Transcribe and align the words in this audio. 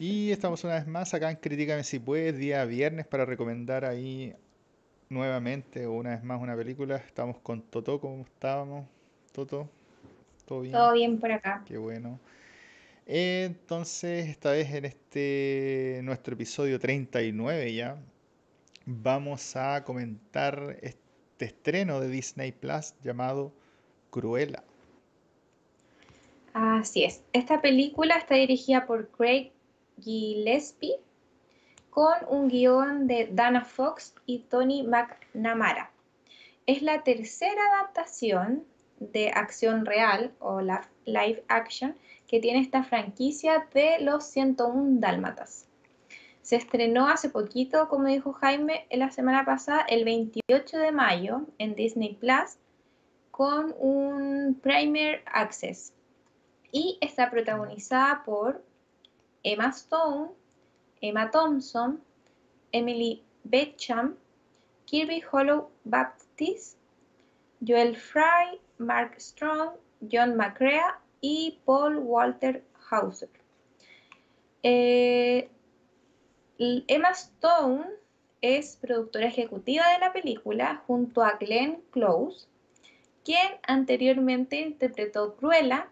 Y 0.00 0.30
estamos 0.30 0.64
una 0.64 0.76
vez 0.76 0.86
más 0.86 1.12
acá 1.12 1.30
en 1.30 1.36
Críticame 1.36 1.84
si 1.84 1.98
puedes, 1.98 2.38
día 2.38 2.64
viernes, 2.64 3.06
para 3.06 3.26
recomendar 3.26 3.84
ahí 3.84 4.34
nuevamente 5.10 5.84
o 5.84 5.92
una 5.92 6.12
vez 6.12 6.24
más 6.24 6.40
una 6.40 6.56
película. 6.56 6.96
Estamos 6.96 7.36
con 7.40 7.60
Toto, 7.60 8.00
¿cómo 8.00 8.24
estábamos? 8.24 8.86
Toto, 9.30 9.68
¿todo 10.46 10.62
bien? 10.62 10.72
Todo 10.72 10.94
bien 10.94 11.20
por 11.20 11.30
acá. 11.30 11.62
Qué 11.66 11.76
bueno. 11.76 12.18
Entonces, 13.04 14.26
esta 14.30 14.52
vez 14.52 14.72
en 14.72 14.86
este 14.86 16.00
nuestro 16.02 16.32
episodio 16.32 16.80
39 16.80 17.74
ya, 17.74 17.98
vamos 18.86 19.54
a 19.54 19.84
comentar 19.84 20.78
este 20.80 21.44
estreno 21.44 22.00
de 22.00 22.08
Disney 22.08 22.52
Plus 22.52 22.94
llamado 23.04 23.52
Cruella. 24.08 24.64
Así 26.54 27.04
es. 27.04 27.22
Esta 27.34 27.60
película 27.60 28.16
está 28.16 28.36
dirigida 28.36 28.86
por 28.86 29.10
Craig 29.10 29.52
Gillespie 30.00 30.96
con 31.90 32.14
un 32.28 32.48
guion 32.48 33.06
de 33.06 33.28
Dana 33.32 33.64
Fox 33.64 34.14
y 34.26 34.40
Tony 34.40 34.82
McNamara. 34.82 35.90
Es 36.66 36.82
la 36.82 37.02
tercera 37.02 37.60
adaptación 37.74 38.64
de 39.00 39.30
acción 39.30 39.86
real 39.86 40.32
o 40.38 40.60
live 40.60 41.44
action 41.48 41.96
que 42.28 42.38
tiene 42.38 42.60
esta 42.60 42.84
franquicia 42.84 43.66
de 43.74 43.98
los 44.00 44.24
101 44.24 45.00
Dálmatas. 45.00 45.66
Se 46.42 46.56
estrenó 46.56 47.08
hace 47.08 47.28
poquito, 47.28 47.88
como 47.88 48.06
dijo 48.06 48.32
Jaime, 48.32 48.86
la 48.90 49.10
semana 49.10 49.44
pasada, 49.44 49.82
el 49.88 50.04
28 50.04 50.78
de 50.78 50.92
mayo 50.92 51.42
en 51.58 51.74
Disney 51.74 52.14
Plus 52.14 52.58
con 53.30 53.74
un 53.78 54.58
Premier 54.62 55.22
Access 55.26 55.92
y 56.72 56.98
está 57.00 57.30
protagonizada 57.30 58.22
por 58.24 58.62
Emma 59.42 59.68
Stone, 59.68 60.30
Emma 61.00 61.30
Thompson, 61.30 62.00
Emily 62.72 63.22
Betcham, 63.44 64.16
Kirby 64.86 65.22
Hollow 65.30 65.70
Baptist, 65.84 66.76
Joel 67.60 67.96
Fry, 67.96 68.58
Mark 68.78 69.20
Strong, 69.20 69.70
John 70.10 70.36
McCrea 70.36 70.98
y 71.20 71.58
Paul 71.64 71.98
Walter 71.98 72.64
Hauser. 72.90 73.30
Eh, 74.62 75.48
Emma 76.58 77.10
Stone 77.10 77.86
es 78.40 78.76
productora 78.76 79.26
ejecutiva 79.26 79.88
de 79.92 79.98
la 79.98 80.12
película 80.12 80.82
junto 80.86 81.22
a 81.22 81.36
Glenn 81.38 81.82
Close, 81.90 82.46
quien 83.24 83.48
anteriormente 83.66 84.60
interpretó 84.60 85.36
Cruella 85.36 85.88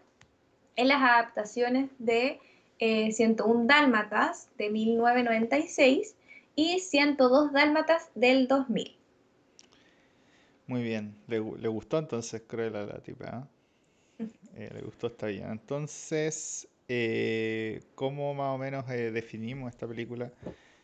en 0.75 0.87
las 0.87 1.01
adaptaciones 1.01 1.89
de 1.99 2.39
101 2.79 3.63
eh, 3.63 3.65
Dálmatas 3.67 4.49
de 4.57 4.69
1996 4.69 6.15
y 6.55 6.79
102 6.79 7.53
Dálmatas 7.53 8.09
del 8.15 8.47
2000. 8.47 8.95
Muy 10.67 10.83
bien, 10.83 11.15
le, 11.27 11.39
gustó 11.39 11.97
entonces 11.97 12.43
Cruella 12.47 12.85
la 12.85 12.99
tipa. 12.99 13.47
¿eh? 14.19 14.27
Eh, 14.55 14.69
le 14.73 14.81
gustó, 14.81 15.07
está 15.07 15.27
bien. 15.27 15.49
Entonces, 15.49 16.67
¿cómo 17.95 18.33
más 18.33 18.55
o 18.55 18.57
menos 18.57 18.87
definimos 18.87 19.69
esta 19.69 19.87
película? 19.87 20.31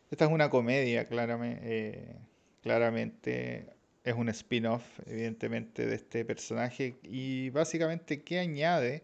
Esta 0.09 0.25
es 0.25 0.31
una 0.31 0.49
comedia, 0.49 1.07
claramente. 1.07 2.15
claramente 2.61 3.75
es 4.05 4.13
un 4.13 4.29
spin-off, 4.29 4.83
evidentemente, 5.07 5.85
de 5.85 5.95
este 5.95 6.23
personaje. 6.25 6.95
Y 7.03 7.49
básicamente, 7.49 8.21
¿qué 8.21 8.39
añade 8.39 9.03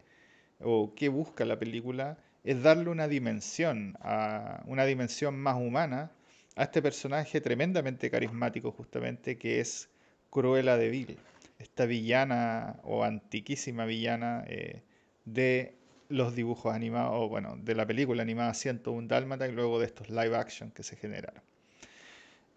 o 0.60 0.94
qué 0.96 1.10
busca 1.10 1.44
la 1.44 1.58
película? 1.58 2.18
Es 2.44 2.62
darle 2.64 2.90
una 2.90 3.08
dimensión, 3.08 3.98
una 4.66 4.86
dimensión 4.86 5.38
más 5.38 5.56
humana 5.56 6.12
a 6.56 6.64
este 6.64 6.82
personaje 6.82 7.40
tremendamente 7.42 8.10
carismático 8.10 8.72
justamente 8.72 9.38
que 9.38 9.60
es 9.60 9.90
Cruella 10.30 10.78
de 10.78 10.90
Vil, 10.90 11.18
esta 11.60 11.86
villana 11.86 12.80
o 12.84 13.04
antiquísima 13.04 13.86
villana 13.86 14.44
eh, 14.48 14.82
de 15.26 15.76
los 16.10 16.36
dibujos 16.36 16.74
animados, 16.74 17.14
o 17.16 17.30
bueno, 17.30 17.56
de 17.58 17.76
la 17.76 17.86
película 17.86 18.22
animada 18.22 18.54
101 18.54 19.08
Dálmata 19.08 19.48
y 19.48 19.52
luego 19.52 19.80
de 19.80 19.86
estos 19.86 20.10
live 20.10 20.36
action 20.36 20.72
que 20.72 20.84
se 20.84 20.96
generaron. 20.96 21.42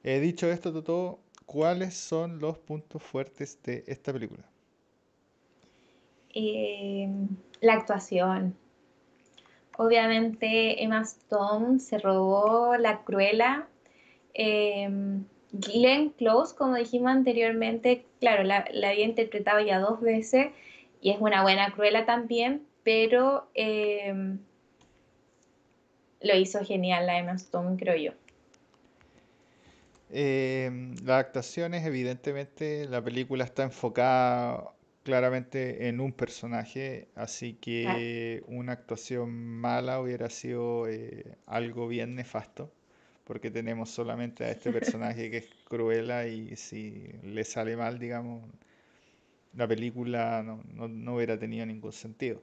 He 0.03 0.20
dicho 0.20 0.50
esto, 0.50 0.72
Toto, 0.72 1.20
¿cuáles 1.47 1.94
son 1.94 2.41
los 2.41 2.59
puntos 2.59 3.03
fuertes 3.03 3.59
de 3.62 3.84
esta 3.86 4.12
película? 4.12 4.44
Eh, 6.34 7.09
la 7.60 7.75
actuación. 7.75 8.56
Obviamente 9.76 10.82
Emma 10.82 11.02
Stone 11.02 11.80
se 11.80 11.98
robó 11.98 12.76
la 12.76 13.02
cruela. 13.02 13.66
Em, 14.34 15.24
Glenn 15.52 16.10
Close, 16.10 16.54
como 16.56 16.74
dijimos 16.74 17.12
anteriormente, 17.12 18.06
claro, 18.20 18.42
la, 18.42 18.58
había 18.58 19.04
interpretado 19.04 19.60
ya 19.60 19.78
dos 19.78 20.00
veces 20.00 20.48
y 21.00 21.10
es 21.10 21.20
una 21.20 21.42
buena 21.42 21.72
cruela 21.72 22.06
también, 22.06 22.66
pero 22.82 23.48
em, 23.54 24.38
lo 26.20 26.36
hizo 26.36 26.64
genial 26.64 27.06
la 27.06 27.18
Emma 27.18 27.32
Stone, 27.32 27.76
creo 27.76 27.96
yo. 27.96 28.12
Eh, 30.10 30.70
las 31.04 31.20
actuaciones, 31.20 31.84
evidentemente, 31.84 32.86
la 32.88 33.02
película 33.02 33.44
está 33.44 33.64
enfocada 33.64 34.74
claramente 35.04 35.88
en 35.88 36.00
un 36.00 36.12
personaje, 36.12 37.09
así 37.15 37.54
que 37.54 38.42
una 38.48 38.72
actuación 38.72 39.31
mala 39.32 40.00
hubiera 40.00 40.31
sido 40.31 40.88
eh, 40.88 41.37
algo 41.47 41.87
bien 41.88 42.15
nefasto, 42.16 42.72
porque 43.25 43.50
tenemos 43.50 43.91
solamente 43.91 44.44
a 44.44 44.50
este 44.50 44.72
personaje 44.72 45.31
que 45.31 45.38
es 45.38 45.48
Cruella 45.69 46.26
y 46.26 46.56
si 46.56 47.09
le 47.22 47.44
sale 47.44 47.76
mal, 47.76 47.98
digamos, 47.98 48.42
la 49.54 49.69
película 49.69 50.42
no, 50.42 51.15
hubiera 51.15 51.38
tenido 51.38 51.66
ningún 51.66 51.92
sentido. 51.92 52.42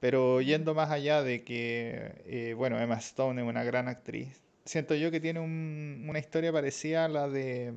Pero 0.00 0.40
yendo 0.42 0.74
más 0.74 0.90
allá 0.90 1.22
de 1.22 1.44
que, 1.44 2.22
eh, 2.26 2.54
bueno, 2.56 2.80
Emma 2.80 2.96
Stone 2.96 3.40
es 3.42 3.48
una 3.48 3.64
gran 3.64 3.88
actriz, 3.88 4.40
siento 4.64 4.94
yo 4.94 5.10
que 5.10 5.20
tiene 5.20 5.40
una 5.40 6.18
historia 6.18 6.52
parecida 6.52 7.06
a 7.06 7.08
la 7.08 7.28
de... 7.28 7.72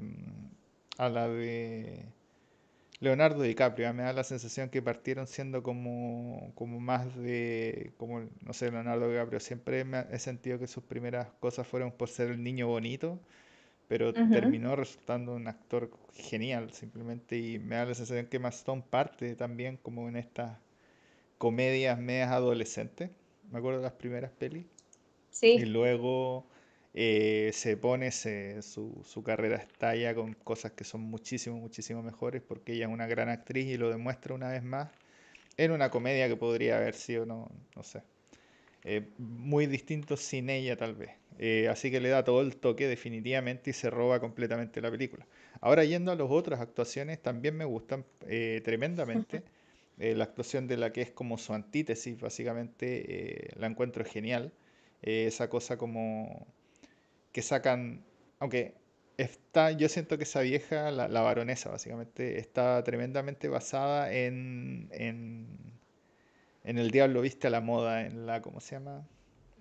a 0.98 1.10
la 1.10 1.28
de 1.30 2.06
Leonardo 3.00 3.42
DiCaprio, 3.42 3.94
me 3.94 4.04
da 4.04 4.14
la 4.14 4.24
sensación 4.24 4.70
que 4.70 4.82
partieron 4.82 5.28
siendo 5.28 5.64
como, 5.64 6.52
como 6.56 6.80
más 6.80 7.16
de, 7.18 7.94
como, 7.98 8.22
no 8.42 8.54
sé, 8.54 8.72
Leonardo 8.72 9.10
DiCaprio, 9.10 9.40
siempre 9.40 9.84
me 9.84 10.06
he 10.12 10.20
sentido 10.20 10.60
que 10.60 10.68
sus 10.68 10.84
primeras 10.84 11.28
cosas 11.40 11.68
fueron 11.68 11.92
por 11.92 12.10
ser 12.10 12.32
el 12.32 12.42
niño 12.42 12.68
bonito, 12.68 13.20
pero 13.88 14.14
terminó 14.14 14.76
resultando 14.76 15.36
un 15.36 15.48
actor 15.48 15.92
genial 16.14 16.72
simplemente 16.72 17.38
y 17.38 17.60
me 17.60 17.76
da 17.76 17.86
la 17.86 17.94
sensación 17.94 18.28
que 18.28 18.40
Maston 18.40 18.82
parte 18.82 19.36
también 19.36 19.78
como 19.78 20.08
en 20.08 20.16
estas 20.16 20.58
comedias 21.38 22.00
medias 22.00 22.32
adolescentes, 22.32 23.12
me 23.52 23.60
acuerdo 23.60 23.80
de 23.80 23.84
las 23.84 23.94
primeras 23.94 24.32
pelis. 24.32 24.66
Sí. 25.30 25.58
Y 25.58 25.66
luego 25.66 26.48
eh, 26.98 27.52
se 27.52 27.76
pone, 27.76 28.10
su, 28.14 29.02
su, 29.04 29.22
carrera 29.22 29.58
estalla 29.58 30.16
con 30.16 30.32
cosas 30.32 30.72
que 30.72 30.86
son 30.86 31.02
muchísimo, 31.02 31.58
muchísimo 31.58 32.02
mejores 32.02 32.42
porque 32.42 32.72
ella 32.72 32.86
es 32.86 32.92
una 32.92 33.06
gran 33.06 33.28
actriz 33.28 33.66
y 33.66 33.76
lo 33.78 33.90
demuestra 33.90 34.34
una 34.34 34.50
vez 34.50 34.64
más 34.64 34.92
en 35.58 35.72
una 35.72 35.90
comedia 35.90 36.30
que 36.30 36.38
podría 36.38 36.78
haber 36.78 36.94
sido, 36.96 37.26
no, 37.26 37.52
no 37.76 37.84
sé, 37.84 38.02
eh, 38.86 39.10
muy 39.18 39.68
distinto 39.68 40.16
sin 40.16 40.50
ella 40.50 40.78
tal 40.78 40.96
vez. 40.96 41.12
Eh, 41.38 41.68
así 41.68 41.92
que 41.92 42.00
le 42.00 42.08
da 42.08 42.24
todo 42.24 42.40
el 42.40 42.56
toque 42.56 42.88
definitivamente 42.88 43.72
y 43.72 43.74
se 43.74 43.90
roba 43.90 44.22
completamente 44.22 44.80
la 44.80 44.90
película. 44.90 45.28
Ahora 45.60 45.84
yendo 45.84 46.14
a 46.14 46.16
las 46.16 46.28
otras 46.30 46.62
actuaciones, 46.62 47.22
también 47.22 47.58
me 47.58 47.66
gustan 47.66 48.06
tremendamente. 48.64 49.44
la 49.98 50.24
actuación 50.24 50.68
de 50.68 50.78
la 50.78 50.94
que 50.94 51.02
es 51.02 51.12
como 51.12 51.38
su 51.38 51.54
antítesis, 51.54 52.20
básicamente, 52.20 53.52
la 53.58 53.68
encuentro 53.68 54.06
genial. 54.06 54.54
esa 55.02 55.50
cosa 55.50 55.78
como 55.78 56.48
que 57.36 57.42
sacan, 57.42 58.02
aunque 58.40 58.76
está, 59.18 59.72
yo 59.72 59.90
siento 59.90 60.18
que 60.18 60.24
esa 60.24 60.40
vieja, 60.40 60.90
la, 60.90 61.10
la 61.10 61.20
baronesa 61.20 61.70
básicamente, 61.70 62.40
está 62.40 62.82
tremendamente 62.86 63.50
basada 63.50 64.14
en, 64.14 64.88
en, 64.94 65.46
en, 66.64 66.78
El 66.78 66.92
Diablo 66.92 67.20
Viste 67.20 67.48
a 67.48 67.50
la 67.50 67.60
Moda, 67.60 68.06
en 68.06 68.26
la, 68.26 68.42
¿cómo 68.42 68.62
se 68.62 68.76
llama? 68.76 69.06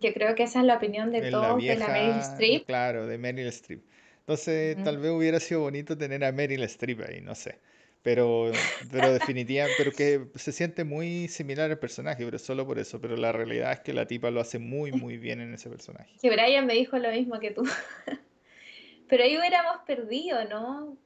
Yo 0.01 0.15
creo 0.15 0.37
que 0.37 0.45
esa 0.45 0.61
es 0.61 0.67
la 0.67 0.77
opinión 0.77 1.11
de 1.11 1.33
todos, 1.33 1.61
de 1.61 1.75
la 1.75 1.89
Meryl 1.89 2.21
Streep. 2.21 2.65
Claro, 2.67 3.09
de 3.09 3.19
Meryl 3.19 3.49
Streep. 3.49 3.83
Entonces, 4.21 4.77
tal 4.85 4.99
vez 4.99 5.11
hubiera 5.11 5.41
sido 5.41 5.63
bonito 5.63 5.99
tener 5.99 6.25
a 6.25 6.31
Meryl 6.31 6.63
Streep 6.63 7.01
ahí, 7.01 7.21
no 7.23 7.35
sé. 7.35 7.59
Pero, 8.05 8.53
pero 8.93 9.13
definitivamente, 9.15 9.75
pero 9.79 9.91
que 9.91 10.27
se 10.35 10.53
siente 10.53 10.85
muy 10.85 11.27
similar 11.29 11.71
al 11.71 11.79
personaje, 11.79 12.23
pero 12.23 12.39
solo 12.39 12.67
por 12.67 12.79
eso. 12.79 13.01
Pero 13.01 13.17
la 13.17 13.33
realidad 13.33 13.73
es 13.73 13.81
que 13.81 13.95
la 13.95 14.07
tipa 14.07 14.31
lo 14.31 14.41
hace 14.41 14.59
muy, 14.59 14.93
muy 14.93 15.17
bien 15.17 15.41
en 15.41 15.55
ese 15.55 15.71
personaje. 15.71 16.15
Que 16.21 16.31
Brian 16.31 16.67
me 16.67 16.75
dijo 16.75 16.99
lo 16.99 17.11
mismo 17.11 17.41
que 17.41 17.51
tú. 17.51 17.65
pero 19.09 19.25
ahí 19.25 19.39
hubiéramos 19.39 19.79
perdido, 19.87 20.45
¿no? 20.45 20.99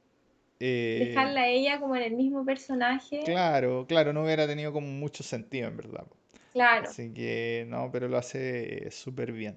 Eh, 0.59 1.05
Dejarla 1.07 1.43
a 1.43 1.47
ella 1.47 1.79
como 1.79 1.95
en 1.95 2.01
el 2.01 2.15
mismo 2.15 2.43
personaje. 2.43 3.21
Claro, 3.23 3.85
claro, 3.87 4.11
no 4.11 4.25
hubiera 4.25 4.45
tenido 4.45 4.73
como 4.73 4.87
mucho 4.87 5.23
sentido, 5.23 5.69
en 5.69 5.77
verdad. 5.77 6.05
Claro. 6.51 6.89
Así 6.89 7.13
que, 7.13 7.65
no, 7.69 7.89
pero 7.93 8.09
lo 8.09 8.17
hace 8.17 8.91
súper 8.91 9.31
bien. 9.31 9.55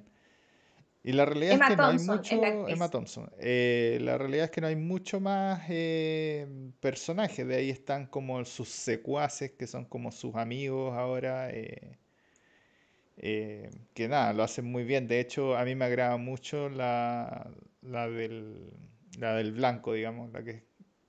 Y 1.04 1.12
la 1.12 1.24
realidad 1.24 1.54
Emma 1.54 1.64
es 1.64 1.70
que 1.70 1.76
no 1.76 1.86
hay 1.86 1.98
mucho, 1.98 2.36
la 2.40 2.70
Emma. 2.70 2.88
Thompson, 2.88 3.30
eh, 3.38 3.98
la 4.02 4.18
realidad 4.18 4.44
es 4.44 4.50
que 4.52 4.60
no 4.60 4.68
hay 4.68 4.76
mucho 4.76 5.18
más 5.18 5.62
eh, 5.68 6.46
personajes, 6.80 7.46
de 7.46 7.56
ahí 7.56 7.70
están 7.70 8.06
como 8.06 8.44
sus 8.44 8.68
secuaces, 8.68 9.50
que 9.52 9.66
son 9.66 9.84
como 9.84 10.12
sus 10.12 10.36
amigos 10.36 10.92
ahora, 10.94 11.50
eh, 11.50 11.98
que 13.94 14.08
nada, 14.08 14.32
lo 14.32 14.42
hacen 14.44 14.64
muy 14.64 14.84
bien. 14.84 15.08
De 15.08 15.20
hecho, 15.20 15.56
a 15.56 15.64
mí 15.64 15.74
me 15.74 15.84
agrada 15.84 16.16
mucho 16.16 16.68
la, 16.68 17.50
la 17.82 18.08
del, 18.08 18.70
la 19.18 19.34
del 19.34 19.52
blanco, 19.52 19.92
digamos, 19.94 20.32
la 20.32 20.42
que, 20.42 20.62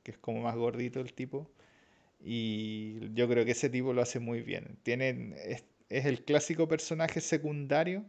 que 0.03 0.11
es 0.11 0.17
como 0.17 0.41
más 0.41 0.55
gordito 0.55 0.99
el 1.01 1.13
tipo. 1.13 1.49
Y 2.19 3.13
yo 3.13 3.27
creo 3.27 3.45
que 3.45 3.51
ese 3.51 3.69
tipo 3.69 3.93
lo 3.93 4.01
hace 4.01 4.19
muy 4.19 4.41
bien. 4.41 4.77
Tienen, 4.83 5.35
es, 5.45 5.65
es 5.89 6.05
el 6.05 6.23
clásico 6.23 6.67
personaje 6.67 7.21
secundario, 7.21 8.05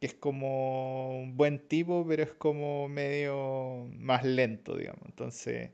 que 0.00 0.06
es 0.06 0.14
como 0.14 1.18
un 1.20 1.36
buen 1.36 1.58
tipo, 1.68 2.06
pero 2.06 2.22
es 2.22 2.32
como 2.32 2.88
medio 2.88 3.86
más 3.98 4.24
lento, 4.24 4.76
digamos. 4.76 5.02
Entonces, 5.06 5.70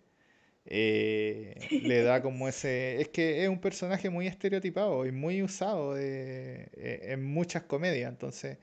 eh, 0.66 1.70
le 1.80 2.02
da 2.02 2.22
como 2.22 2.48
ese... 2.48 3.00
Es 3.00 3.08
que 3.08 3.44
es 3.44 3.48
un 3.50 3.60
personaje 3.60 4.10
muy 4.10 4.26
estereotipado 4.28 5.06
y 5.06 5.12
muy 5.12 5.42
usado 5.42 5.94
de- 5.94 6.70
eh, 6.74 7.00
en 7.12 7.24
muchas 7.24 7.64
comedias. 7.64 8.10
Entonces, 8.10 8.58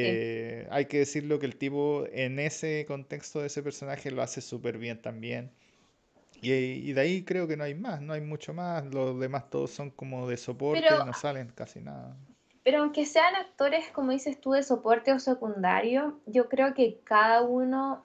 Sí. 0.00 0.26
eh, 0.28 0.66
hay 0.70 0.86
que 0.86 0.98
decirlo 1.00 1.38
que 1.38 1.46
el 1.46 1.56
tipo 1.56 2.06
en 2.12 2.38
ese 2.38 2.84
contexto 2.88 3.40
de 3.40 3.48
ese 3.48 3.62
personaje 3.62 4.10
lo 4.10 4.22
hace 4.22 4.40
súper 4.40 4.78
bien 4.78 5.00
también. 5.02 5.52
Y, 6.42 6.52
y 6.52 6.92
de 6.92 7.00
ahí 7.00 7.24
creo 7.24 7.46
que 7.48 7.56
no 7.56 7.64
hay 7.64 7.74
más, 7.74 8.00
no 8.02 8.12
hay 8.14 8.20
mucho 8.20 8.54
más. 8.54 8.84
Los 8.94 9.18
demás 9.20 9.50
todos 9.50 9.70
son 9.72 9.90
como 9.90 10.28
de 10.28 10.36
Pero, 10.70 10.88
soporte 10.88 10.98
y 10.98 11.02
no 11.02 11.14
salen 11.14 11.48
casi 11.50 11.80
nada. 11.80 12.16
Pero 12.70 12.84
aunque 12.84 13.04
sean 13.04 13.34
actores, 13.34 13.88
como 13.90 14.12
dices 14.12 14.40
tú, 14.40 14.52
de 14.52 14.62
soporte 14.62 15.12
o 15.12 15.18
secundario, 15.18 16.20
yo 16.26 16.48
creo 16.48 16.72
que 16.72 17.00
cada 17.02 17.42
uno 17.42 18.04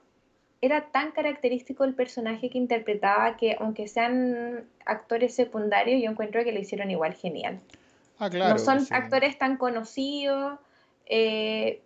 era 0.60 0.90
tan 0.90 1.12
característico 1.12 1.84
el 1.84 1.94
personaje 1.94 2.50
que 2.50 2.58
interpretaba 2.58 3.36
que 3.36 3.56
aunque 3.60 3.86
sean 3.86 4.64
actores 4.84 5.36
secundarios, 5.36 6.02
yo 6.02 6.10
encuentro 6.10 6.42
que 6.42 6.50
lo 6.50 6.58
hicieron 6.58 6.90
igual 6.90 7.14
genial. 7.14 7.60
Ah, 8.18 8.24
No 8.24 8.30
claro, 8.30 8.58
son 8.58 8.80
sí. 8.80 8.92
actores 8.92 9.38
tan 9.38 9.56
conocidos, 9.56 10.58
eh, 11.06 11.80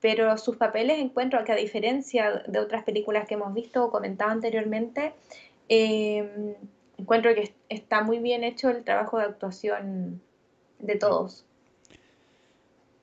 pero 0.00 0.38
sus 0.38 0.56
papeles 0.56 1.00
encuentro 1.00 1.44
que 1.44 1.52
a 1.52 1.56
diferencia 1.56 2.44
de 2.46 2.58
otras 2.60 2.82
películas 2.84 3.28
que 3.28 3.34
hemos 3.34 3.52
visto 3.52 3.84
o 3.84 3.90
comentado 3.90 4.30
anteriormente, 4.30 5.12
eh, 5.68 6.56
encuentro 6.96 7.34
que 7.34 7.52
está 7.68 8.02
muy 8.02 8.20
bien 8.20 8.42
hecho 8.42 8.70
el 8.70 8.84
trabajo 8.84 9.18
de 9.18 9.24
actuación 9.24 10.22
de 10.78 10.96
todos. 10.96 11.44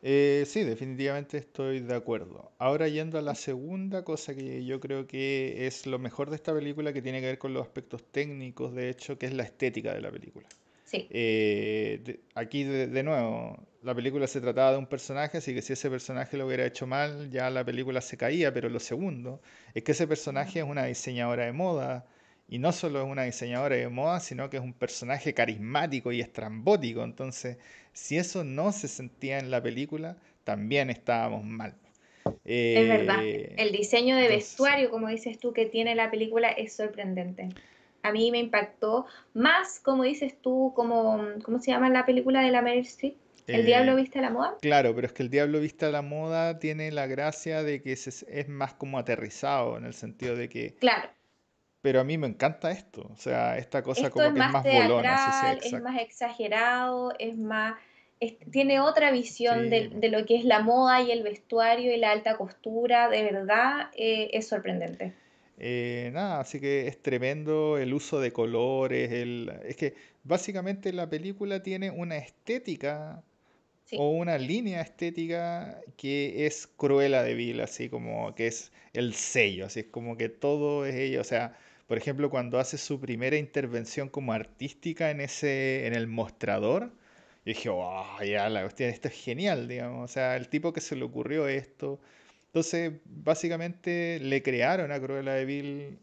Eh, 0.01 0.45
sí, 0.47 0.63
definitivamente 0.63 1.37
estoy 1.37 1.81
de 1.81 1.93
acuerdo. 1.95 2.53
Ahora 2.57 2.87
yendo 2.87 3.17
a 3.19 3.21
la 3.21 3.35
segunda 3.35 4.03
cosa 4.05 4.33
que 4.33 4.63
yo 4.65 4.79
creo 4.79 5.07
que 5.07 5.67
es 5.67 5.85
lo 5.87 5.99
mejor 5.99 6.29
de 6.29 6.37
esta 6.37 6.53
película, 6.53 6.93
que 6.93 7.01
tiene 7.01 7.19
que 7.19 7.27
ver 7.27 7.37
con 7.37 7.53
los 7.53 7.63
aspectos 7.63 8.03
técnicos, 8.11 8.73
de 8.73 8.89
hecho, 8.89 9.17
que 9.17 9.25
es 9.25 9.33
la 9.33 9.43
estética 9.43 9.93
de 9.93 10.01
la 10.01 10.11
película. 10.11 10.47
Sí, 10.83 11.07
Eh, 11.09 12.01
de- 12.03 12.21
aquí 12.35 12.63
de, 12.65 12.87
de 12.87 13.03
nuevo, 13.03 13.67
la 13.83 13.95
película 13.95 14.27
se 14.27 14.41
trataba 14.41 14.71
de 14.73 14.77
un 14.79 14.87
personaje, 14.87 15.39
así 15.39 15.53
que 15.55 15.61
si 15.63 15.73
ese 15.73 15.89
personaje 15.89 16.37
lo 16.37 16.47
hubiera 16.47 16.65
hecho 16.65 16.87
mal, 16.87 17.29
ya 17.31 17.49
la 17.49 17.65
película 17.65 18.01
se 18.01 18.17
caía, 18.17 18.53
pero 18.53 18.69
lo 18.69 18.79
segundo 18.79 19.41
es 19.73 19.83
que 19.83 19.93
ese 19.93 20.07
personaje 20.07 20.59
es 20.59 20.65
una 20.65 20.85
diseñadora 20.85 21.45
de 21.45 21.53
moda, 21.53 22.07
y 22.49 22.59
no 22.59 22.71
solo 22.71 23.01
es 23.01 23.07
una 23.07 23.23
diseñadora 23.23 23.75
de 23.75 23.87
moda, 23.89 24.19
sino 24.19 24.49
que 24.49 24.57
es 24.57 24.63
un 24.63 24.73
personaje 24.73 25.33
carismático 25.33 26.11
y 26.11 26.19
estrambótico, 26.21 27.03
entonces 27.03 27.57
si 27.93 28.17
eso 28.17 28.43
no 28.43 28.71
se 28.71 28.87
sentía 28.87 29.39
en 29.39 29.51
la 29.51 29.61
película, 29.61 30.17
también 30.43 30.89
estábamos 30.89 31.43
mal. 31.45 31.75
es 32.25 32.87
verdad. 32.87 33.19
Eh, 33.23 33.55
El 33.57 33.71
diseño 33.71 34.15
de 34.15 34.23
entonces, 34.25 34.49
vestuario, 34.51 34.89
como 34.89 35.07
dices 35.09 35.39
tú, 35.39 35.53
que 35.53 35.65
tiene 35.65 35.95
la 35.95 36.09
película 36.09 36.49
es 36.49 36.73
sorprendente. 36.73 37.49
A 38.01 38.11
mí 38.11 38.31
me 38.31 38.39
impactó 38.39 39.05
más, 39.33 39.79
como 39.79 40.03
dices 40.03 40.33
tú, 40.41 40.71
como, 40.75 41.21
¿cómo 41.43 41.59
se 41.59 41.71
llama 41.71 41.89
la 41.89 42.05
película 42.05 42.41
de 42.41 42.51
la 42.51 42.61
Meryl 42.61 42.85
Streep? 42.85 43.15
¿El 43.47 43.65
diablo 43.65 43.93
Eh, 43.93 43.95
viste 43.95 44.19
a 44.19 44.21
la 44.21 44.29
moda? 44.29 44.57
Claro, 44.61 44.93
pero 44.95 45.07
es 45.07 45.13
que 45.13 45.23
el 45.23 45.29
Diablo 45.29 45.59
Vista 45.59 45.87
a 45.87 45.91
la 45.91 46.01
Moda 46.01 46.59
tiene 46.59 46.91
la 46.91 47.07
gracia 47.07 47.63
de 47.63 47.81
que 47.81 47.95
se- 47.95 48.25
es 48.39 48.47
más 48.47 48.73
como 48.75 48.97
aterrizado, 48.99 49.77
en 49.77 49.85
el 49.85 49.93
sentido 49.93 50.35
de 50.35 50.49
que, 50.49 50.75
Claro, 50.75 51.09
pero 51.81 51.99
a 52.01 52.03
mí 52.03 52.17
me 52.17 52.27
encanta 52.27 52.71
esto, 52.71 53.01
o 53.13 53.17
sea, 53.17 53.57
esta 53.57 53.83
cosa 53.83 54.09
esto 54.09 54.11
como 54.11 54.33
es 54.33 54.33
que 54.33 54.39
es 54.41 54.47
más 54.47 54.69
bolona, 54.69 55.17
teatral, 55.19 55.59
es 55.63 55.77
más 55.77 55.99
exagerado, 56.01 57.13
es 57.19 57.37
más, 57.37 57.79
es- 58.19 58.37
tiene 58.51 58.79
otra 58.79 59.11
visión 59.11 59.69
Sí, 59.69 59.69
de, 59.69 59.89
de 59.89 60.09
lo 60.09 60.25
que 60.25 60.37
es 60.37 60.43
la 60.45 60.59
moda 60.61 61.01
y 61.01 61.11
el 61.11 61.21
vestuario 61.23 61.93
y 61.93 61.97
la 61.97 62.11
alta 62.11 62.35
costura, 62.37 63.09
de 63.09 63.23
verdad, 63.23 63.89
eh, 63.95 64.29
es 64.33 64.47
sorprendente. 64.47 65.13
eh, 65.57 66.09
nada, 66.13 66.39
así 66.41 66.59
que 66.59 66.87
es 66.87 67.01
tremendo 67.01 67.77
el 67.77 67.93
uso 67.93 68.19
de 68.19 68.31
colores, 68.31 69.11
el, 69.11 69.51
es 69.65 69.75
que 69.75 69.95
básicamente 70.23 70.93
la 70.93 71.09
película 71.09 71.61
tiene 71.63 71.91
una 71.91 72.17
estética 72.17 73.23
Sí, 73.85 73.99
o 73.99 74.11
una 74.11 74.37
línea 74.37 74.81
estética 74.81 75.81
que 75.97 76.45
es 76.47 76.67
Cruella 76.67 77.23
de 77.23 77.35
Vil, 77.35 77.61
así 77.61 77.89
como 77.89 78.35
que 78.35 78.47
es 78.47 78.71
el 78.93 79.13
sello, 79.15 79.67
así 79.67 79.81
es 79.81 79.87
como 79.87 80.17
que 80.17 80.29
todo 80.29 80.85
es 80.85 80.95
ella, 80.95 81.21
o 81.21 81.23
sea, 81.25 81.57
por 81.89 81.97
ejemplo, 81.99 82.31
cuando 82.31 82.59
hace 82.59 82.77
su 82.79 83.01
primera 83.01 83.37
intervención 83.37 84.09
como 84.09 84.33
artística 84.33 85.11
en 85.11 85.21
ese, 85.21 85.87
en 85.87 85.95
el 85.95 86.07
mostrador, 86.07 86.85
yo 87.45 87.53
dije, 87.53 87.69
wow, 87.69 88.21
ya 88.25 88.49
la 88.49 88.61
cuestión, 88.61 88.89
esto 88.91 89.09
es 89.09 89.15
genial, 89.15 89.67
digamos, 89.67 90.09
o 90.09 90.13
sea, 90.13 90.37
el 90.37 90.49
tipo 90.49 90.73
que 90.73 90.81
se 90.81 90.95
le 90.95 91.03
ocurrió 91.05 91.47
esto, 91.49 91.99
entonces, 92.47 92.93
básicamente 93.05 94.19
le 94.21 94.41
crearon 94.43 94.91
a 94.91 94.99
Cruella 95.01 95.33
de 95.33 95.45
Vil, 95.45 95.99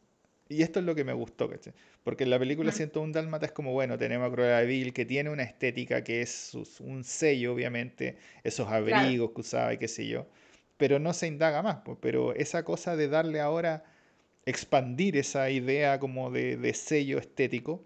y 0.49 0.63
esto 0.63 0.81
es 0.81 0.87
lo 0.87 0.95
que 0.95 1.05
me 1.05 1.13
gustó. 1.13 1.51
Porque 2.05 2.25
en 2.25 2.31
la 2.31 2.39
película 2.39 2.71
ujú, 2.71 2.73
101 2.73 3.13
Dálmata 3.13 3.47
es 3.47 3.53
como, 3.53 3.73
bueno, 3.73 3.99
tenemos 3.99 4.29
a 4.29 4.33
Cruella 4.33 4.59
de 4.61 4.67
Vil, 4.67 4.93
que 4.93 5.05
tiene 5.05 5.31
una 5.31 5.43
estética 5.43 6.05
que 6.05 6.23
es 6.23 6.53
un 6.81 7.05
sello, 7.05 7.55
obviamente, 7.55 8.17
esos 8.45 8.69
claro. 8.85 9.17
abrigos 9.17 9.33
que 9.35 9.41
usaba 9.41 9.75
y 9.75 9.79
qué 9.79 9.89
sé 9.89 10.07
yo, 10.09 10.27
pero 10.77 10.99
no 10.99 11.13
se 11.15 11.27
indaga 11.27 11.63
más, 11.63 11.79
pero 12.01 12.35
esa 12.35 12.65
cosa 12.65 12.97
de 12.97 13.09
darle 13.09 13.41
ahora, 13.41 13.85
expandir 14.47 15.17
esa 15.17 15.51
idea 15.51 15.99
como 16.01 16.31
de, 16.31 16.57
de 16.57 16.75
sello 16.75 17.19
estético, 17.19 17.85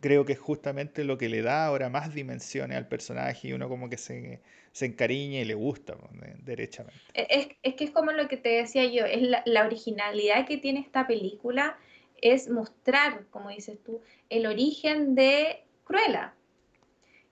creo 0.00 0.24
que 0.24 0.34
es 0.34 0.38
justamente 0.40 1.04
lo 1.04 1.18
que 1.18 1.28
le 1.28 1.42
da 1.42 1.66
ahora 1.66 1.88
más 1.88 2.14
dimensiones 2.14 2.76
al 2.78 2.88
personaje 2.88 3.48
y 3.48 3.52
uno 3.54 3.68
como 3.68 3.88
que 3.90 3.98
se, 3.98 4.40
se 4.72 4.86
encariña 4.86 5.40
y 5.40 5.44
le 5.44 5.54
gusta, 5.54 5.96
de- 6.12 6.36
derechamente. 6.44 7.00
E- 7.14 7.26
Es, 7.30 7.48
es 7.62 7.74
que 7.74 7.84
es 7.84 7.90
como 7.90 8.12
lo 8.12 8.28
que 8.28 8.36
te 8.36 8.50
decía 8.50 8.84
yo, 8.86 9.04
es 9.06 9.22
la, 9.22 9.42
la 9.46 9.64
originalidad 9.66 10.46
que 10.46 10.58
tiene 10.58 10.80
esta 10.80 11.06
película 11.06 11.78
es 12.22 12.48
mostrar, 12.48 13.26
como 13.30 13.50
dices 13.50 13.78
tú, 13.84 14.00
el 14.30 14.46
origen 14.46 15.14
de 15.14 15.62
Cruella. 15.84 16.34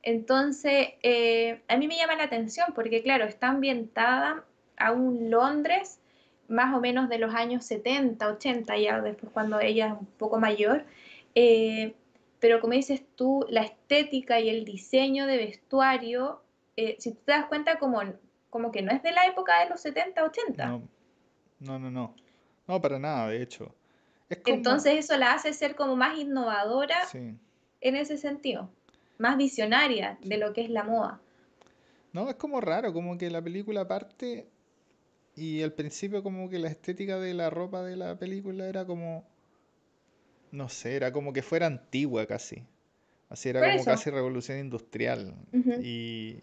Entonces, 0.02 0.88
eh, 1.02 1.62
a 1.68 1.76
mí 1.76 1.86
me 1.86 1.96
llama 1.96 2.16
la 2.16 2.24
atención 2.24 2.72
porque, 2.74 3.02
claro, 3.02 3.24
está 3.24 3.48
ambientada 3.48 4.44
a 4.76 4.92
un 4.92 5.30
Londres 5.30 6.00
más 6.52 6.74
o 6.74 6.80
menos 6.80 7.08
de 7.08 7.18
los 7.18 7.34
años 7.34 7.64
70, 7.64 8.28
80, 8.28 8.78
ya 8.78 9.00
después 9.00 9.32
cuando 9.32 9.58
ella 9.58 9.88
es 9.88 9.92
un 9.92 10.06
poco 10.06 10.38
mayor. 10.38 10.84
Eh, 11.34 11.94
pero 12.38 12.60
como 12.60 12.74
dices 12.74 13.02
tú, 13.16 13.46
la 13.48 13.62
estética 13.62 14.38
y 14.38 14.48
el 14.50 14.64
diseño 14.64 15.26
de 15.26 15.38
vestuario, 15.38 16.42
eh, 16.76 16.96
si 16.98 17.12
tú 17.12 17.20
te 17.24 17.32
das 17.32 17.46
cuenta, 17.46 17.78
como, 17.78 18.00
como 18.50 18.70
que 18.70 18.82
no 18.82 18.92
es 18.92 19.02
de 19.02 19.12
la 19.12 19.26
época 19.26 19.60
de 19.60 19.70
los 19.70 19.80
70, 19.80 20.24
80. 20.24 20.66
No, 20.66 20.82
no, 21.60 21.78
no, 21.78 21.90
no. 21.90 22.14
No, 22.68 22.80
para 22.80 22.98
nada, 22.98 23.28
de 23.28 23.42
hecho. 23.42 23.74
Es 24.28 24.38
como, 24.38 24.56
Entonces 24.56 24.94
eso 25.04 25.16
la 25.16 25.32
hace 25.32 25.52
ser 25.52 25.74
como 25.74 25.96
más 25.96 26.18
innovadora 26.18 27.06
sí, 27.06 27.34
en 27.80 27.96
ese 27.96 28.16
sentido, 28.16 28.70
más 29.18 29.36
visionaria 29.36 30.18
de 30.22 30.36
lo 30.36 30.52
que 30.52 30.62
es 30.62 30.70
la 30.70 30.84
moda. 30.84 31.20
No, 32.12 32.28
es 32.28 32.36
como 32.36 32.60
raro, 32.60 32.92
como 32.92 33.16
que 33.16 33.30
la 33.30 33.42
película 33.42 33.86
parte 33.86 34.48
y 35.36 35.62
al 35.62 35.72
principio 35.72 36.22
como 36.22 36.48
que 36.50 36.58
la 36.58 36.68
estética 36.68 37.18
de 37.18 37.34
la 37.34 37.50
ropa 37.50 37.82
de 37.82 37.96
la 37.96 38.18
película 38.18 38.66
era 38.68 38.84
como, 38.84 39.26
no 40.50 40.68
sé, 40.68 40.96
era 40.96 41.12
como 41.12 41.32
que 41.32 41.42
fuera 41.42 41.66
antigua 41.66 42.26
casi. 42.26 42.64
Así 43.28 43.48
era 43.48 43.60
Por 43.60 43.70
como 43.70 43.80
eso. 43.80 43.90
casi 43.90 44.10
revolución 44.10 44.58
industrial. 44.58 45.34
Y 45.82 46.36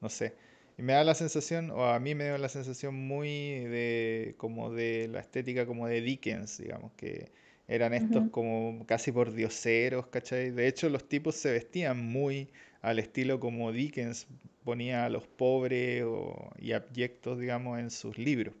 no 0.00 0.08
sé. 0.08 0.34
Y 0.78 0.82
me 0.82 0.92
da 0.92 1.02
la 1.02 1.14
sensación, 1.14 1.70
o 1.72 1.84
a 1.86 1.98
mí 1.98 2.14
me 2.14 2.24
da 2.26 2.38
la 2.38 2.48
sensación 2.48 2.94
muy 2.94 3.28
de 3.64 4.34
como 4.38 4.70
de 4.72 5.08
la 5.08 5.20
estética 5.20 5.66
como 5.66 5.88
de 5.88 6.00
Dickens, 6.00 6.58
digamos, 6.58 6.92
que 6.92 7.32
eran 7.66 7.94
estos 7.94 8.30
como 8.30 8.86
casi 8.86 9.12
por 9.12 9.32
dioseros, 9.32 10.06
¿cachai? 10.06 10.50
De 10.50 10.68
hecho, 10.68 10.88
los 10.88 11.08
tipos 11.08 11.34
se 11.34 11.50
vestían 11.52 11.98
muy 11.98 12.48
al 12.82 12.98
estilo 12.98 13.40
como 13.40 13.72
Dickens 13.72 14.26
ponía 14.64 15.06
a 15.06 15.10
los 15.10 15.26
pobres 15.26 16.04
o- 16.06 16.50
y 16.58 16.72
abyectos, 16.72 17.38
digamos, 17.38 17.78
en 17.80 17.90
sus 17.90 18.18
libros. 18.18 18.54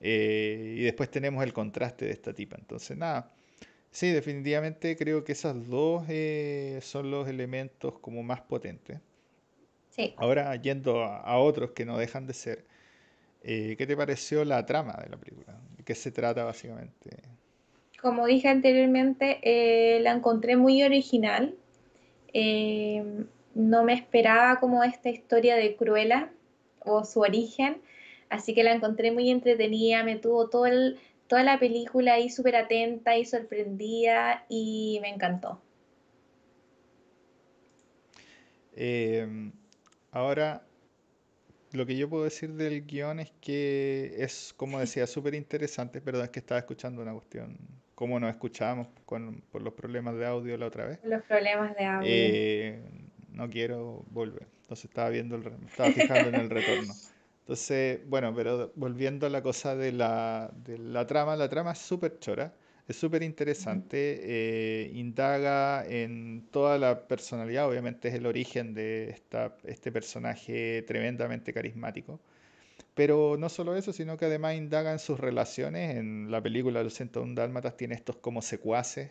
Eh, 0.00 0.76
y 0.78 0.82
después 0.84 1.10
tenemos 1.10 1.44
el 1.44 1.52
contraste 1.52 2.06
de 2.06 2.12
esta 2.12 2.32
tipa. 2.34 2.56
Entonces, 2.58 2.96
nada. 2.96 3.32
Sí, 3.92 4.10
definitivamente 4.10 4.96
creo 4.96 5.24
que 5.24 5.32
esas 5.32 5.68
dos 5.68 6.04
eh, 6.08 6.80
son 6.82 7.10
los 7.12 7.28
elementos 7.28 7.98
como 8.00 8.22
más 8.24 8.42
potentes. 8.42 9.00
Sí, 9.88 10.14
Ahora, 10.16 10.54
yendo 10.56 11.02
a, 11.04 11.18
a 11.18 11.38
otros 11.38 11.70
que 11.72 11.84
no 11.84 11.98
dejan 11.98 12.26
de 12.26 12.34
ser, 12.34 12.64
Eh, 13.44 13.76
¿Qué 13.78 13.86
te 13.86 13.96
pareció 13.96 14.44
la 14.44 14.66
trama 14.66 14.94
de 15.02 15.10
la 15.10 15.18
película? 15.18 15.60
¿De 15.78 15.84
qué 15.84 15.94
se 15.96 16.12
trata 16.12 16.44
básicamente? 16.44 17.10
Como 18.00 18.26
dije 18.26 18.46
anteriormente, 18.46 19.40
la 20.00 20.12
encontré 20.12 20.54
muy 20.56 20.84
original. 20.84 21.56
Eh, 22.34 23.24
no 23.54 23.84
me 23.84 23.94
esperaba 23.94 24.60
como 24.60 24.84
esta 24.84 25.08
historia 25.08 25.56
de 25.56 25.76
Cruella 25.76 26.30
o 26.80 27.04
su 27.04 27.20
origen, 27.20 27.80
así 28.28 28.54
que 28.54 28.64
la 28.64 28.72
encontré 28.72 29.12
muy 29.12 29.30
entretenida, 29.30 30.02
me 30.02 30.16
tuvo 30.16 30.50
todo 30.50 30.66
el, 30.66 30.98
toda 31.28 31.44
la 31.44 31.58
película 31.58 32.14
ahí 32.14 32.28
súper 32.28 32.56
atenta 32.56 33.16
y 33.16 33.24
sorprendida 33.24 34.44
y 34.48 34.98
me 35.00 35.08
encantó. 35.08 35.60
ahora, 40.10 40.66
lo 41.74 41.86
que 41.86 41.96
yo 41.96 42.08
puedo 42.08 42.24
decir 42.24 42.52
del 42.54 42.86
guion 42.86 43.20
es 43.20 43.32
que 43.40 44.14
es, 44.18 44.54
como 44.56 44.78
decía, 44.80 45.06
súper 45.06 45.34
interesante. 45.34 46.00
Perdón, 46.00 46.24
es 46.24 46.30
que 46.30 46.40
estaba 46.40 46.58
escuchando 46.58 47.02
una 47.02 47.12
cuestión, 47.12 47.56
como 47.94 48.18
nos 48.20 48.30
escuchábamos 48.30 48.88
con, 49.04 49.42
por 49.50 49.62
los 49.62 49.74
problemas 49.74 50.16
de 50.16 50.26
audio 50.26 50.56
la 50.56 50.66
otra 50.66 50.86
vez. 50.86 51.00
Los 51.04 51.22
problemas 51.24 51.76
de 51.76 51.84
audio. 51.84 52.08
Eh, 52.10 52.82
no 53.30 53.48
quiero 53.50 54.04
volver. 54.10 54.46
Entonces 54.62 54.86
estaba 54.86 55.10
viendo, 55.10 55.36
el, 55.36 55.46
estaba 55.66 55.90
fijando 55.90 56.28
en 56.30 56.34
el 56.36 56.50
retorno. 56.50 56.92
Entonces, 57.40 58.00
bueno, 58.08 58.34
pero 58.34 58.72
volviendo 58.74 59.26
a 59.26 59.30
la 59.30 59.42
cosa 59.42 59.76
de 59.76 59.92
la, 59.92 60.50
de 60.64 60.78
la 60.78 61.06
trama, 61.06 61.36
la 61.36 61.48
trama 61.48 61.72
es 61.72 61.78
súper 61.78 62.18
chora. 62.18 62.54
Es 62.86 62.96
súper 62.96 63.22
interesante, 63.22 64.20
eh, 64.22 64.90
indaga 64.92 65.86
en 65.86 66.46
toda 66.50 66.76
la 66.76 67.08
personalidad, 67.08 67.66
obviamente 67.66 68.08
es 68.08 68.14
el 68.14 68.26
origen 68.26 68.74
de 68.74 69.08
esta, 69.08 69.56
este 69.64 69.90
personaje 69.90 70.82
tremendamente 70.82 71.54
carismático. 71.54 72.20
Pero 72.94 73.36
no 73.38 73.48
solo 73.48 73.76
eso, 73.76 73.92
sino 73.92 74.16
que 74.16 74.26
además 74.26 74.54
indaga 74.56 74.92
en 74.92 74.98
sus 74.98 75.18
relaciones. 75.20 75.96
En 75.96 76.30
la 76.30 76.42
película 76.42 76.82
Los 76.82 76.94
101 76.94 77.34
Dálmatas 77.34 77.76
tiene 77.76 77.94
estos 77.94 78.16
como 78.16 78.40
secuaces, 78.42 79.10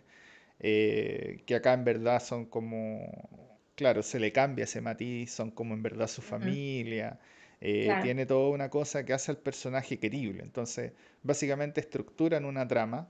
eh, 0.59 1.43
que 1.45 1.55
acá 1.55 1.73
en 1.73 1.83
verdad 1.85 2.21
son 2.23 2.45
como, 2.45 3.49
claro, 3.75 4.03
se 4.03 4.19
le 4.19 4.31
cambia 4.31 4.63
ese 4.65 4.81
matiz, 4.81 5.31
son 5.31 5.51
como 5.51 5.73
en 5.73 5.83
verdad 5.83 6.07
su 6.07 6.21
familia. 6.21 7.19
Eh, 7.61 7.97
tiene 8.01 8.25
toda 8.25 8.49
una 8.49 8.69
cosa 8.69 9.05
que 9.05 9.13
hace 9.13 9.31
al 9.31 9.37
personaje 9.37 9.99
querible. 9.99 10.43
Entonces, 10.43 10.93
básicamente 11.23 11.81
estructuran 11.81 12.45
una 12.45 12.67
trama 12.67 13.09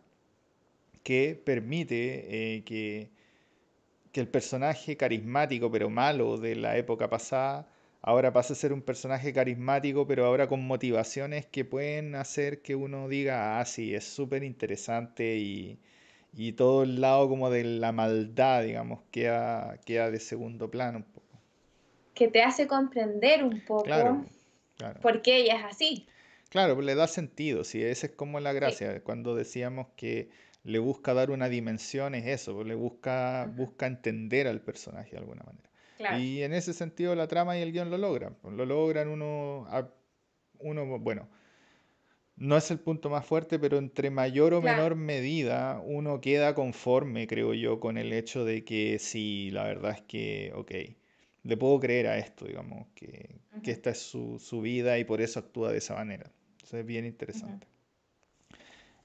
que 1.03 1.39
permite 1.43 2.55
eh, 2.57 2.63
que, 2.63 3.09
que 4.11 4.21
el 4.21 4.27
personaje 4.27 4.97
carismático 4.97 5.71
pero 5.71 5.89
malo 5.89 6.37
de 6.37 6.55
la 6.55 6.77
época 6.77 7.09
pasada 7.09 7.67
ahora 8.03 8.33
pase 8.33 8.53
a 8.53 8.55
ser 8.55 8.73
un 8.73 8.81
personaje 8.81 9.33
carismático, 9.33 10.05
pero 10.05 10.25
ahora 10.25 10.47
con 10.47 10.67
motivaciones 10.67 11.45
que 11.45 11.65
pueden 11.65 12.15
hacer 12.15 12.61
que 12.61 12.75
uno 12.75 13.07
diga, 13.07 13.59
ah, 13.59 13.65
sí, 13.65 13.95
es 13.95 14.03
súper 14.03 14.43
interesante 14.43 15.37
y, 15.37 15.79
y, 16.35 16.51
todo 16.51 16.83
el 16.83 16.99
lado 17.01 17.29
como 17.29 17.49
de 17.49 17.63
la 17.63 17.93
maldad, 17.93 18.63
digamos, 18.63 18.99
queda, 19.09 19.79
queda 19.85 20.11
de 20.11 20.19
segundo 20.19 20.69
plano 20.69 20.99
un 20.99 21.05
poco. 21.05 21.39
Que 22.13 22.27
te 22.27 22.43
hace 22.43 22.67
comprender 22.67 23.43
un 23.43 23.61
poco 23.65 23.83
claro, 23.83 24.25
por 25.01 25.21
qué 25.21 25.37
ella 25.37 25.55
es 25.55 25.63
así. 25.63 26.07
Claro, 26.49 26.79
le 26.81 26.93
da 26.93 27.07
sentido, 27.07 27.63
sí, 27.63 27.81
esa 27.81 28.07
es 28.07 28.11
como 28.11 28.39
la 28.41 28.51
gracia, 28.51 29.01
cuando 29.01 29.33
decíamos 29.33 29.87
que 29.95 30.29
le 30.65 30.79
busca 30.79 31.13
dar 31.13 31.31
una 31.31 31.47
dimensión, 31.47 32.15
es 32.15 32.27
eso, 32.27 32.63
le 32.65 32.75
busca, 32.75 33.49
busca 33.55 33.87
entender 33.87 34.47
al 34.47 34.61
personaje 34.61 35.11
de 35.11 35.17
alguna 35.17 35.43
manera. 35.43 35.72
Y 36.19 36.43
en 36.43 36.53
ese 36.53 36.73
sentido 36.73 37.15
la 37.15 37.27
trama 37.27 37.57
y 37.57 37.61
el 37.61 37.71
guion 37.71 37.89
lo 37.89 37.97
logran. 37.97 38.35
Pues, 38.41 38.53
lo 38.55 38.65
logran 38.65 39.07
uno, 39.07 39.67
uno, 40.59 40.99
bueno, 40.99 41.29
no 42.35 42.57
es 42.57 42.71
el 42.71 42.79
punto 42.79 43.09
más 43.09 43.25
fuerte, 43.25 43.59
pero 43.59 43.77
entre 43.77 44.09
mayor 44.09 44.53
o 44.53 44.61
menor 44.61 44.95
medida 44.95 45.81
uno 45.85 46.19
queda 46.21 46.55
conforme, 46.55 47.27
creo 47.27 47.53
yo, 47.53 47.79
con 47.79 47.97
el 47.97 48.11
hecho 48.13 48.43
de 48.45 48.63
que 48.63 48.97
sí, 48.99 49.49
la 49.51 49.63
verdad 49.63 49.91
es 49.91 50.01
que, 50.01 50.51
ok, 50.55 50.71
le 51.43 51.57
puedo 51.57 51.79
creer 51.79 52.07
a 52.07 52.17
esto, 52.17 52.45
digamos, 52.45 52.87
que, 52.95 53.39
que 53.61 53.71
esta 53.71 53.91
es 53.91 53.99
su, 53.99 54.39
su, 54.39 54.61
vida 54.61 54.97
y 54.97 55.03
por 55.03 55.21
eso 55.21 55.39
actúa 55.39 55.71
de 55.71 55.77
esa 55.77 55.95
manera. 55.95 56.31
Eso 56.63 56.77
es 56.77 56.85
bien 56.85 57.05
interesante. 57.05 57.67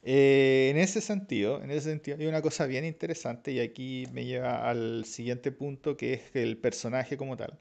Eh, 0.02 0.69
en 0.71 0.78
ese 0.78 1.00
sentido, 1.00 1.62
en 1.62 1.71
ese 1.71 1.90
sentido, 1.90 2.17
hay 2.19 2.26
una 2.26 2.43
cosa 2.43 2.67
bien 2.67 2.85
interesante 2.85 3.52
y 3.52 3.61
aquí 3.61 4.07
me 4.12 4.25
lleva 4.25 4.69
al 4.69 5.05
siguiente 5.05 5.52
punto 5.52 5.97
que 5.97 6.14
es 6.14 6.23
el 6.35 6.57
personaje 6.59 7.17
como 7.17 7.37
tal. 7.37 7.59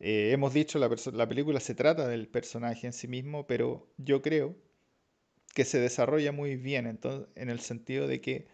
Eh, 0.00 0.30
hemos 0.32 0.54
dicho 0.54 0.78
la, 0.78 0.90
la 1.12 1.28
película 1.28 1.60
se 1.60 1.74
trata 1.74 2.08
del 2.08 2.28
personaje 2.28 2.86
en 2.88 2.92
sí 2.94 3.08
mismo, 3.08 3.46
pero 3.46 3.88
yo 3.98 4.22
creo 4.22 4.56
que 5.54 5.64
se 5.64 5.80
desarrolla 5.80 6.32
muy 6.32 6.56
bien 6.56 6.98
en 7.34 7.50
el 7.50 7.60
sentido 7.60 8.06
de 8.06 8.20
que 8.20 8.46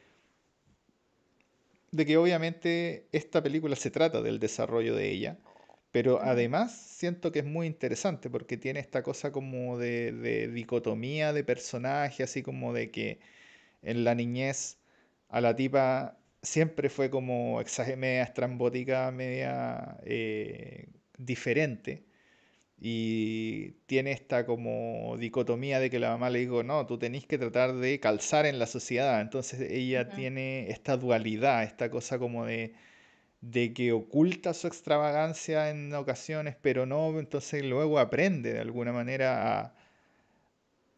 de 1.93 2.05
que 2.07 2.17
obviamente 2.17 3.07
esta 3.13 3.43
película 3.43 3.77
se 3.77 3.91
trata 3.91 4.21
del 4.21 4.41
desarrollo 4.41 4.97
de 4.97 5.11
ella, 5.11 5.39
pero 5.95 6.21
además 6.21 6.73
siento 6.73 7.31
que 7.31 7.39
es 7.41 7.45
muy 7.45 7.69
interesante 7.69 8.29
porque 8.29 8.57
tiene 8.57 8.81
esta 8.81 9.05
cosa 9.05 9.31
como 9.31 9.79
de, 9.79 10.51
dicotomía 10.53 11.33
de 11.33 11.45
personaje, 11.45 12.25
así 12.25 12.43
como 12.43 12.73
de 12.73 12.91
que 12.91 13.21
en 13.83 14.05
la 14.05 14.17
niñez 14.17 14.79
a 15.29 15.41
la 15.41 15.55
tipa 15.57 16.19
siempre 16.43 16.91
fue 16.91 17.11
como 17.11 17.63
media 17.97 18.25
estrambótica, 18.25 19.13
media 19.13 19.99
eh, 20.05 20.89
diferente. 21.19 22.05
Y 22.81 23.73
tiene 23.87 24.13
esta 24.13 24.47
como 24.47 25.17
dicotomía 25.19 25.81
de 25.81 25.91
que 25.91 26.01
la 26.01 26.11
mamá 26.11 26.31
le 26.31 26.41
dijo, 26.41 26.65
no, 26.65 26.87
tú 26.87 26.99
tenés 26.99 27.27
que 27.27 27.39
tratar 27.39 27.75
de 27.75 28.01
calzar 28.01 28.47
en 28.47 28.59
la 28.59 28.67
sociedad. 28.67 29.21
Entonces 29.21 29.61
ella 29.71 30.09
tiene 30.11 30.71
esta 30.71 30.97
dualidad, 30.97 31.65
esta 31.65 31.91
cosa 31.91 32.19
como 32.19 32.47
de 32.47 32.75
de 33.51 33.73
que 33.75 33.93
oculta 33.93 34.55
su 34.55 34.67
extravagancia 34.67 35.71
en 35.71 35.93
ocasiones, 35.95 36.57
pero 36.61 36.87
no, 36.87 37.19
entonces 37.19 37.65
luego 37.65 37.99
aprende 37.99 38.53
de 38.55 38.61
alguna 38.61 38.93
manera 38.93 39.61
a, 39.61 39.75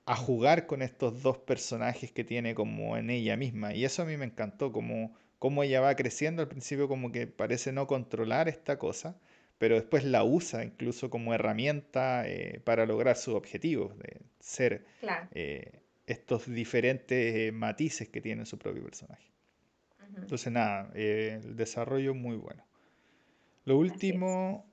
a 0.06 0.16
jugar 0.16 0.66
con 0.66 0.82
estos 0.82 1.22
dos 1.22 1.38
personajes 1.38 2.12
que 2.12 2.24
tiene 2.24 2.54
como 2.54 2.96
en 2.96 3.10
ella 3.10 3.36
misma. 3.36 3.74
Y 3.74 3.84
eso 3.84 4.02
a 4.02 4.04
mí 4.06 4.16
me 4.16 4.24
encantó, 4.26 4.72
como, 4.72 5.16
como 5.38 5.62
ella 5.64 5.80
va 5.80 5.96
creciendo 5.96 6.42
al 6.42 6.48
principio 6.48 6.88
como 6.88 7.10
que 7.12 7.26
parece 7.26 7.72
no 7.72 7.86
controlar 7.86 8.48
esta 8.48 8.78
cosa, 8.78 9.18
pero 9.58 9.74
después 9.74 10.04
la 10.04 10.22
usa 10.24 10.64
incluso 10.64 11.10
como 11.10 11.34
herramienta 11.34 12.28
eh, 12.28 12.60
para 12.64 12.86
lograr 12.86 13.16
sus 13.16 13.34
objetivos, 13.34 13.98
de 13.98 14.20
ser 14.40 14.86
eh, 15.32 15.80
estos 16.06 16.46
diferentes 16.46 17.34
eh, 17.36 17.52
matices 17.52 18.08
que 18.08 18.20
tiene 18.20 18.46
su 18.46 18.58
propio 18.58 18.84
personaje. 18.84 19.35
Entonces, 20.16 20.52
nada, 20.52 20.90
eh, 20.94 21.40
el 21.42 21.56
desarrollo 21.56 22.14
muy 22.14 22.36
bueno. 22.36 22.64
Lo 23.64 23.78
último, 23.78 24.64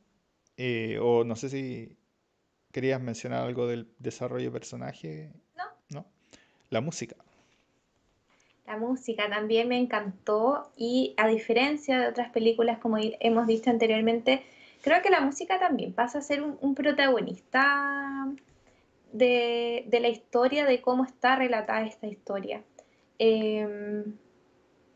eh, 0.58 1.00
o 1.02 1.24
no 1.24 1.36
sé 1.36 1.50
si 1.50 1.98
querías 2.72 3.02
mencionar 3.02 3.44
algo 3.44 3.68
del 3.68 3.88
desarrollo 4.00 4.46
de 4.46 4.52
personaje. 4.52 5.32
No. 5.58 5.64
¿No? 5.90 6.06
La 6.70 6.82
música. 6.82 7.16
La 8.66 8.78
música 8.78 9.30
también 9.30 9.68
me 9.68 9.78
encantó 9.78 10.72
y 10.78 11.14
a 11.18 11.28
diferencia 11.28 12.00
de 12.00 12.08
otras 12.08 12.32
películas, 12.32 12.80
como 12.80 12.98
hemos 13.00 13.48
dicho 13.48 13.70
anteriormente, 13.70 14.44
creo 14.82 15.02
que 15.02 15.10
la 15.10 15.22
música 15.22 15.60
también 15.60 15.94
pasa 15.94 16.20
a 16.20 16.22
ser 16.22 16.42
un, 16.42 16.76
protagonista 16.76 18.32
de, 19.12 19.86
de, 19.88 20.00
la 20.00 20.08
historia, 20.08 20.66
de 20.66 20.82
cómo 20.82 21.04
está 21.04 21.36
relatada 21.36 21.86
esta 21.86 22.08
historia. 22.08 22.64
Eh, 23.20 24.06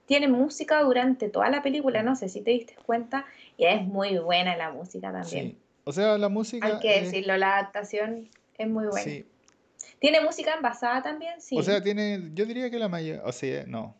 tiene 0.07 0.27
música 0.27 0.81
durante 0.81 1.29
toda 1.29 1.49
la 1.49 1.61
película, 1.61 2.01
no 2.01 2.15
sé 2.15 2.29
si 2.29 2.41
te 2.41 2.51
diste 2.51 2.75
cuenta, 2.85 3.25
y 3.57 3.65
es 3.65 3.83
muy 3.83 4.17
buena 4.17 4.55
la 4.55 4.71
música 4.71 5.11
también. 5.11 5.51
Sí. 5.51 5.57
O 5.83 5.91
sea, 5.91 6.17
la 6.17 6.29
música... 6.29 6.65
Hay 6.65 6.79
que 6.79 7.01
decirlo, 7.01 7.37
la 7.37 7.57
adaptación 7.57 8.29
es 8.57 8.67
muy 8.67 8.87
buena. 8.87 9.03
Sí. 9.03 9.25
¿Tiene 9.99 10.21
música 10.21 10.55
envasada 10.55 11.03
también? 11.03 11.41
Sí. 11.41 11.57
O 11.57 11.61
sea, 11.61 11.83
tiene, 11.83 12.31
yo 12.33 12.45
diría 12.45 12.71
que 12.71 12.79
la 12.79 12.87
mayoría, 12.87 13.21
o 13.23 13.31
sea, 13.31 13.65
no. 13.67 13.95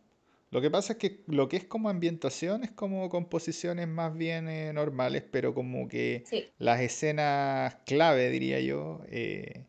Lo 0.49 0.61
que 0.61 0.71
pasa 0.71 0.93
es 0.93 0.99
que 0.99 1.23
lo 1.27 1.49
que 1.49 1.57
es 1.57 1.65
como 1.65 1.89
ambientación 1.89 2.63
es 2.63 2.71
como 2.71 3.09
composiciones 3.09 3.87
más 3.89 4.15
bien 4.15 4.47
eh, 4.47 4.71
normales, 4.71 5.23
pero 5.29 5.53
como 5.53 5.89
que 5.89 6.23
las 6.57 6.79
escenas 6.79 7.75
clave, 7.85 8.29
diría 8.29 8.61
yo, 8.61 9.01
eh, 9.09 9.65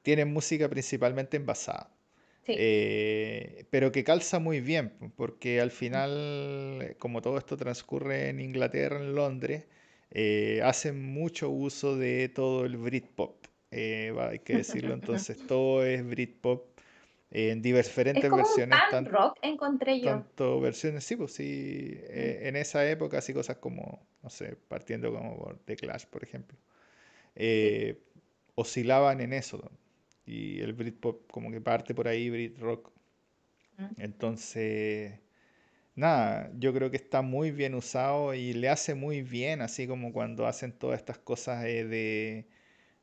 tienen 0.00 0.32
música 0.32 0.66
principalmente 0.70 1.36
envasada. 1.36 1.90
Eh, 2.48 3.66
pero 3.70 3.92
que 3.92 4.04
calza 4.04 4.38
muy 4.38 4.60
bien, 4.60 4.92
porque 5.16 5.60
al 5.60 5.70
final, 5.70 6.96
como 6.98 7.20
todo 7.20 7.38
esto 7.38 7.56
transcurre 7.56 8.30
en 8.30 8.40
Inglaterra, 8.40 8.96
en 8.96 9.14
Londres, 9.14 9.66
eh, 10.10 10.60
hacen 10.64 11.02
mucho 11.02 11.50
uso 11.50 11.96
de 11.96 12.28
todo 12.28 12.64
el 12.64 12.76
Britpop. 12.76 13.44
Eh, 13.70 14.14
hay 14.18 14.38
que 14.38 14.56
decirlo, 14.56 14.94
entonces 14.94 15.36
todo 15.46 15.84
es 15.84 16.04
Britpop 16.06 16.78
en 17.30 17.60
diferentes 17.60 18.24
es 18.24 18.30
como 18.30 18.42
versiones. 18.42 18.78
Un 18.92 19.04
rock 19.04 19.38
encontré 19.42 20.00
yo. 20.00 20.06
Tanto 20.06 20.60
versiones, 20.60 21.04
sí, 21.04 21.16
pues 21.16 21.32
sí, 21.32 22.00
en 22.08 22.56
esa 22.56 22.88
época, 22.88 23.18
así 23.18 23.34
cosas 23.34 23.58
como, 23.58 24.06
no 24.22 24.30
sé, 24.30 24.56
partiendo 24.68 25.12
como 25.12 25.36
por 25.36 25.58
The 25.58 25.76
Clash, 25.76 26.06
por 26.06 26.24
ejemplo, 26.24 26.56
oscilaban 28.54 29.20
en 29.20 29.34
eso. 29.34 29.70
Y 30.28 30.60
el 30.60 30.72
Britpop 30.74 31.30
como 31.30 31.50
que 31.50 31.60
parte 31.60 31.94
por 31.94 32.08
ahí, 32.08 32.30
Brit 32.30 32.58
Rock. 32.58 32.92
Mm. 33.78 33.94
Entonces, 33.96 35.18
nada, 35.96 36.50
yo 36.58 36.74
creo 36.74 36.90
que 36.90 36.96
está 36.98 37.22
muy 37.22 37.50
bien 37.52 37.74
usado 37.74 38.34
y 38.34 38.52
le 38.54 38.68
hace 38.70 38.94
muy 38.94 39.22
bien, 39.22 39.62
así 39.62 39.86
como 39.88 40.12
cuando 40.12 40.46
hacen 40.46 40.72
todas 40.72 41.00
estas 41.00 41.18
cosas 41.18 41.64
eh, 41.66 41.84
de 41.86 42.48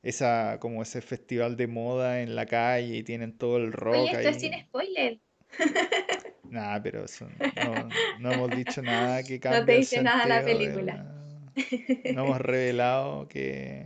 esa, 0.03 0.59
como 0.59 0.83
ese 0.83 1.01
festival 1.01 1.57
de 1.57 1.67
moda 1.67 2.21
en 2.21 2.35
la 2.35 2.45
calle 2.47 2.97
y 2.97 3.03
tienen 3.03 3.37
todo 3.37 3.57
el 3.57 3.73
rock 3.73 3.95
Oye, 3.95 4.11
esto 4.11 4.29
es 4.29 4.41
sin 4.41 4.53
spoiler. 4.67 5.19
Nada, 6.49 6.81
pero 6.81 7.05
eso, 7.05 7.27
no, 7.55 7.91
no 8.17 8.31
hemos 8.31 8.53
dicho 8.53 8.81
nada 8.81 9.23
que 9.23 9.39
No 9.51 9.65
te 9.65 9.73
cambie 9.73 9.75
el 9.77 9.79
dice 9.81 10.01
nada 10.03 10.27
la 10.27 10.43
película. 10.45 10.93
la- 10.95 12.13
No 12.13 12.21
hemos 12.23 12.41
revelado 12.41 13.27
que 13.27 13.85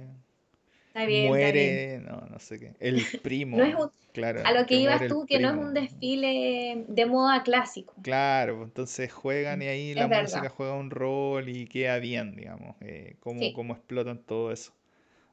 Está 1.00 1.06
bien, 1.06 1.26
está 1.26 1.52
bien. 1.52 1.68
muere, 1.70 2.00
no, 2.00 2.22
no 2.30 2.40
sé 2.40 2.60
qué. 2.60 2.74
El 2.80 3.06
primo, 3.06 3.58
No 3.60 3.64
es 3.66 3.76
un- 3.76 3.92
claro, 4.14 4.42
A 4.46 4.52
lo 4.54 4.60
que 4.66 4.76
que 4.76 4.82
ibas 4.82 5.08
tú, 5.08 5.26
que 5.26 5.40
no 5.40 5.50
es 5.50 5.56
un 5.56 5.74
desfile 5.74 6.86
de 6.88 7.06
moda 7.06 7.44
clásico. 7.44 7.94
Claro, 8.02 8.58
pues, 8.58 8.68
entonces 8.70 9.12
juegan 9.12 9.62
y 9.62 9.68
ahí 9.68 9.90
Es 9.92 9.96
la 9.96 10.08
verdad. 10.08 10.24
música 10.24 10.50
juega 10.50 10.74
un 10.74 10.90
rol 10.92 11.50
y 11.50 11.66
queda 11.68 12.00
bien, 12.00 12.36
digamos, 12.36 12.76
eh, 12.82 13.16
cómo, 13.20 13.40
Sí. 13.42 13.54
cómo 13.54 13.74
explotan 13.74 14.20
todo 14.20 14.52
eso. 14.52 14.72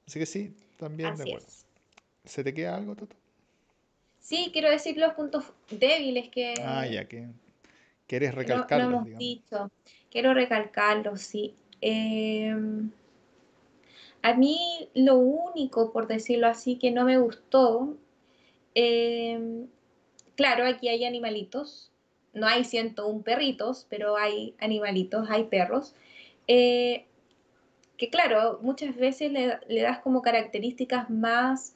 Así 0.06 0.18
que 0.18 0.26
sí, 0.26 0.54
también 0.78 1.16
de 1.16 1.24
acuerdo. 1.24 1.46
es. 1.46 1.66
¿Se 2.24 2.44
te 2.44 2.52
queda 2.54 2.76
algo, 2.76 2.94
Toto? 2.96 3.16
Sí, 4.20 4.50
quiero 4.52 4.70
decir 4.70 4.96
los 4.96 5.14
puntos 5.14 5.44
débiles 5.70 6.28
que 6.30 6.54
Ah, 6.64 6.86
ya 6.86 7.06
que 7.06 7.28
quieres 8.06 8.30
no, 8.30 8.36
no 8.38 8.40
recalcarlos, 8.40 8.90
hemos 8.90 9.04
digamos. 9.06 9.18
dicho. 9.18 9.70
Quiero 10.10 10.34
recalcarlos, 10.34 11.20
sí. 11.20 11.54
Em, 11.80 12.90
a 14.22 14.34
mí 14.34 14.88
lo 14.94 15.16
único, 15.16 15.92
por 15.92 16.06
decirlo 16.06 16.46
así, 16.48 16.76
que 16.78 16.90
no 16.90 17.04
me 17.04 17.18
gustó, 17.18 17.96
em, 18.74 19.66
claro, 20.34 20.66
aquí 20.66 20.88
hay 20.88 21.04
animalitos, 21.04 21.92
no 22.32 22.46
hay 22.46 22.64
101 22.64 23.22
perritos, 23.22 23.86
pero 23.88 24.16
hay 24.16 24.54
animalitos, 24.58 25.28
hay 25.30 25.44
perros, 25.44 25.94
eh, 26.48 27.06
que 27.96 28.10
claro, 28.10 28.58
muchas 28.62 28.94
veces 28.96 29.32
le, 29.32 29.58
le 29.68 29.80
das 29.82 30.00
como 30.00 30.20
características 30.22 31.08
más 31.08 31.74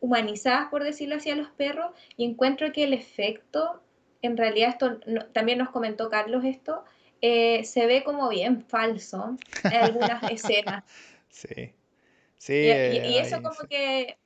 humanizadas, 0.00 0.68
por 0.70 0.82
decirlo 0.84 1.16
así, 1.16 1.30
a 1.30 1.36
los 1.36 1.48
perros, 1.50 1.92
y 2.16 2.24
encuentro 2.24 2.72
que 2.72 2.84
el 2.84 2.92
efecto, 2.94 3.82
en 4.22 4.36
realidad 4.36 4.70
esto 4.70 4.98
no- 5.06 5.26
también 5.26 5.58
nos 5.58 5.70
comentó 5.70 6.08
Carlos 6.08 6.44
esto, 6.44 6.84
eh, 7.22 7.64
se 7.64 7.86
ve 7.86 8.02
como 8.02 8.28
bien 8.30 8.62
falso 8.62 9.36
en 9.64 9.74
algunas 9.74 10.22
escenas. 10.30 10.84
Sí. 11.30 11.74
Sí, 12.38 12.54
Y, 12.58 12.70
y- 12.70 12.72
eh, 12.72 13.02
y 13.04 13.18
eso 13.18 13.42
como 13.42 13.54
sí. 13.60 13.66
que, 13.68 14.18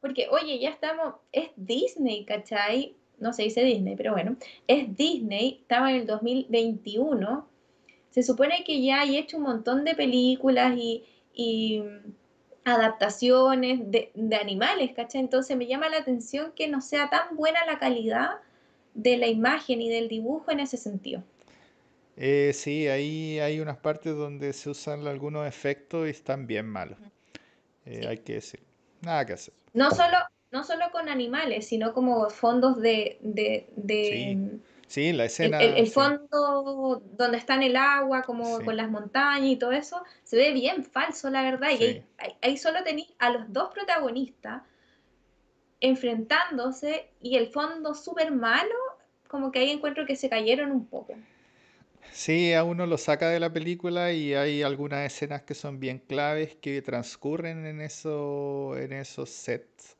porque 0.00 0.28
oye, 0.30 0.58
ya 0.58 0.70
estamos, 0.70 1.16
es 1.32 1.50
Disney, 1.56 2.24
¿cachai? 2.24 2.96
No 3.18 3.32
se 3.32 3.44
dice 3.44 3.62
Disney, 3.64 3.96
pero 3.96 4.12
bueno, 4.12 4.36
es 4.66 4.96
Disney, 4.96 5.58
estaba 5.62 5.90
en 5.90 5.96
el 6.02 6.06
2021, 6.06 7.48
se 8.10 8.22
supone 8.22 8.64
que 8.64 8.82
ya 8.82 9.00
hay 9.02 9.16
hecho 9.18 9.36
un 9.38 9.44
montón 9.44 9.84
de 9.84 9.94
películas 9.94 10.74
y, 10.76 11.04
y, 11.34 11.80
mm, 11.80 12.14
adaptaciones 12.64 13.90
de, 13.90 14.10
de 14.14 14.36
animales, 14.36 14.92
¿cachai? 14.94 15.20
Entonces 15.22 15.56
me 15.56 15.66
llama 15.66 15.88
la 15.88 15.98
atención 15.98 16.52
que 16.54 16.68
no 16.68 16.80
sea 16.80 17.10
tan 17.10 17.36
buena 17.36 17.64
la 17.66 17.78
calidad 17.78 18.30
de 18.94 19.16
la 19.18 19.28
imagen 19.28 19.82
y 19.82 19.88
del 19.90 20.08
dibujo 20.08 20.50
en 20.52 20.60
ese 20.60 20.76
sentido. 20.76 21.22
Eh, 22.16 22.52
sí, 22.54 22.88
ahí 22.88 23.38
hay 23.40 23.60
unas 23.60 23.78
partes 23.78 24.14
donde 24.16 24.52
se 24.52 24.70
usan 24.70 25.06
algunos 25.06 25.46
efectos 25.46 26.06
y 26.06 26.10
están 26.10 26.46
bien 26.46 26.66
malos. 26.66 26.98
Eh, 27.86 28.00
Sí. 28.02 28.06
hay 28.06 28.18
que 28.18 28.34
decir. 28.34 28.60
Nada 29.00 29.24
que 29.26 29.32
hacer. 29.32 29.54
No 29.72 29.90
solo, 29.90 30.18
no 30.50 30.62
solo 30.64 30.84
con 30.92 31.08
animales, 31.08 31.66
sino 31.66 31.92
como 31.94 32.28
fondos 32.30 32.80
de, 32.80 33.18
de, 33.22 33.68
de, 33.76 34.04
Sí. 34.04 34.60
Sí, 34.86 35.12
la 35.14 35.24
escena, 35.24 35.58
el- 35.62 35.86
fondo 35.86 37.02
donde 37.16 37.38
está 37.38 37.54
en 37.54 37.62
el 37.62 37.76
agua, 37.76 38.22
como 38.24 38.60
con 38.62 38.76
las 38.76 38.90
montañas 38.90 39.46
y 39.48 39.56
todo 39.56 39.72
eso, 39.72 40.02
se 40.22 40.36
ve 40.36 40.52
bien 40.52 40.84
falso, 40.84 41.30
la 41.30 41.42
verdad. 41.42 41.70
Y 41.70 42.02
ahí- 42.18 42.36
ahí 42.42 42.58
solo 42.58 42.84
tenéis 42.84 43.08
a 43.18 43.30
los 43.30 43.50
dos 43.50 43.72
protagonistas 43.72 44.60
enfrentándose 45.80 47.08
y 47.20 47.36
el 47.36 47.48
fondo 47.48 47.94
súper 47.94 48.30
malo, 48.32 48.74
como 49.28 49.50
que 49.50 49.60
ahí 49.60 49.70
encuentro 49.70 50.04
que 50.06 50.14
se 50.16 50.28
cayeron 50.28 50.70
un 50.70 50.86
poco. 50.86 51.14
Sí, 52.10 52.52
a 52.52 52.64
uno 52.64 52.86
lo 52.86 52.98
saca 52.98 53.28
de 53.30 53.40
la 53.40 53.52
película 53.52 54.12
y 54.12 54.34
hay 54.34 54.62
algunas 54.62 55.04
escenas 55.06 55.42
que 55.42 55.54
son 55.54 55.80
bien 55.80 55.98
claves 55.98 56.54
que 56.56 56.82
transcurren 56.82 57.66
en 57.66 57.80
eso, 57.80 58.76
en 58.76 58.92
esos 58.92 59.30
sets. 59.30 59.96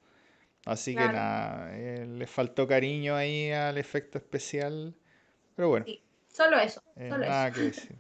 Así 0.67 0.97
que 0.97 1.09
nada, 1.09 1.71
eh, 1.79 2.07
le 2.07 2.27
faltó 2.27 2.67
cariño 2.69 3.17
ahí 3.17 3.51
al 3.53 3.79
efecto 3.79 4.19
especial. 4.19 4.95
Pero 5.57 5.69
bueno, 5.71 5.87
sí. 5.87 6.01
Solo 6.29 6.59
eso, 6.59 6.83
eh, 6.97 7.11
solo 7.11 7.25
eso. 7.27 7.31
nada 7.31 7.53
que 7.53 7.61
decir. 7.63 7.99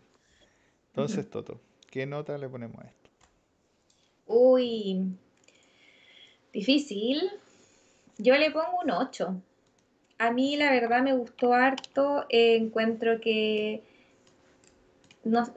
Entonces. 0.89 1.31
Toto, 1.31 1.61
¿qué 1.91 2.07
nota 2.07 2.39
le 2.39 2.49
ponemos 2.49 2.79
a 2.85 2.89
esto? 2.89 3.11
Uy, 4.27 5.17
difícil. 6.53 7.21
Yo 8.19 8.37
le 8.37 8.51
pongo 8.51 8.81
un 8.85 8.91
8. 8.91 9.43
A 10.19 10.33
mí 10.33 10.57
la 10.57 10.71
verdad 10.73 11.03
me 11.03 11.15
gustó 11.15 11.55
harto. 11.55 12.27
eh, 12.31 12.57
encuentro 12.57 13.21
que 13.21 13.83
no, 15.25 15.53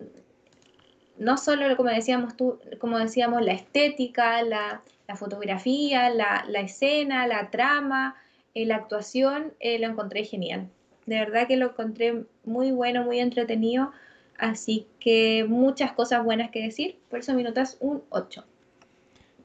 no 1.17 1.37
solo, 1.37 1.75
como 1.77 1.89
decíamos 1.89 2.35
tú, 2.35 2.59
como 2.79 2.99
decíamos, 2.99 3.43
la 3.43 3.53
estética, 3.53 4.41
la, 4.43 4.81
la 5.07 5.15
fotografía, 5.15 6.09
la, 6.09 6.45
la 6.47 6.61
escena, 6.61 7.27
la 7.27 7.49
trama, 7.49 8.15
eh, 8.53 8.65
la 8.65 8.75
actuación, 8.77 9.53
eh, 9.59 9.79
lo 9.79 9.87
encontré 9.87 10.23
genial. 10.25 10.69
De 11.05 11.19
verdad 11.19 11.47
que 11.47 11.57
lo 11.57 11.69
encontré 11.69 12.23
muy 12.43 12.71
bueno, 12.71 13.03
muy 13.03 13.19
entretenido. 13.19 13.91
Así 14.37 14.87
que 14.99 15.45
muchas 15.47 15.93
cosas 15.93 16.23
buenas 16.23 16.51
que 16.51 16.61
decir. 16.61 16.99
Por 17.09 17.19
eso 17.19 17.33
mi 17.33 17.43
nota 17.43 17.61
es 17.61 17.77
un 17.79 18.03
8. 18.09 18.43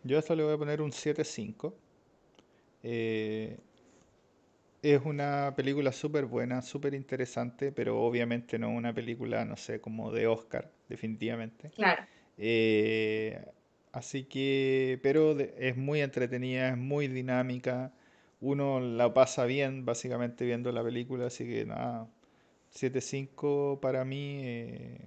Yo 0.02 0.16
a 0.16 0.20
esto 0.20 0.35
le 0.35 0.42
voy 0.42 0.54
a 0.54 0.59
poner 0.59 0.80
un 0.80 0.90
7.5. 0.90 1.72
Eh, 2.83 3.59
es 4.83 5.03
una 5.05 5.55
película 5.57 5.93
súper 5.93 6.25
buena, 6.27 6.62
súper 6.62 6.95
interesante, 6.95 7.73
pero 7.73 8.01
obviamente 8.01 8.59
no 8.59 8.71
una 8.71 8.95
película, 8.95 9.45
no 9.45 9.57
sé, 9.57 9.81
como 9.81 10.11
de 10.11 10.27
Oscar, 10.27 10.71
definitivamente. 10.88 11.71
Claro. 11.71 12.03
Eh, 12.38 13.45
así 13.93 14.25
que, 14.25 14.99
pero 15.03 15.38
es 15.38 15.77
muy 15.77 16.01
entretenida, 16.01 16.71
es 16.71 16.77
muy 16.79 17.09
dinámica. 17.09 17.93
Uno 18.40 18.81
la 18.81 19.12
pasa 19.12 19.45
bien, 19.45 19.85
básicamente, 19.85 20.47
viendo 20.47 20.73
la 20.73 20.83
película, 20.83 21.27
así 21.27 21.45
que 21.45 21.66
nada, 21.66 22.09
7.5 22.73 23.81
para 23.81 24.05
mí 24.05 24.40
eh, 24.43 24.99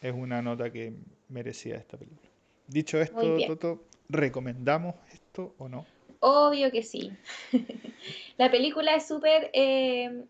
es 0.00 0.14
una 0.14 0.40
nota 0.40 0.72
que 0.72 0.94
merecía 1.28 1.76
esta 1.76 1.98
película. 1.98 2.30
Dicho 2.68 3.00
esto. 3.00 3.36
Toto, 3.46 3.84
¿recomendamos 4.08 4.94
esto 5.12 5.54
o 5.58 5.68
no? 5.68 5.84
Obvio 6.20 6.70
que 6.70 6.82
sí. 6.82 7.12
La 8.38 8.50
película 8.50 8.94
es 8.94 9.06
súper, 9.06 9.50
eh, 9.52 10.24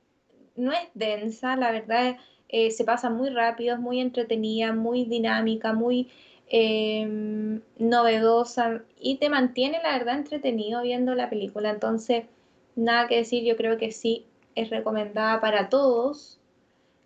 no 0.57 0.73
es 0.73 0.89
densa, 0.95 1.57
la 1.57 1.73
verdad, 1.73 2.17
eh, 2.49 2.71
se 2.71 2.85
pasa 2.85 3.11
muy 3.11 3.31
rápido, 3.31 3.75
es 3.75 3.81
muy 3.81 4.01
entretenida, 4.01 4.73
muy 4.73 5.05
dinámica, 5.05 5.73
muy 5.73 6.09
eh, 6.49 7.61
novedosa 7.79 8.83
y 9.01 9.17
te 9.17 9.29
mantiene, 9.29 9.81
la 9.83 9.99
verdad, 9.99 10.19
entretenido 10.19 10.83
viendo 10.83 11.15
la 11.15 11.29
película. 11.29 11.71
Entonces, 11.71 12.25
nada 12.77 13.09
que 13.09 13.17
decir, 13.17 13.45
yo 13.45 13.57
creo 13.57 13.79
que 13.79 13.91
sí 13.91 14.27
es 14.55 14.71
recomendada 14.71 15.41
para 15.41 15.69
todos. 15.69 16.39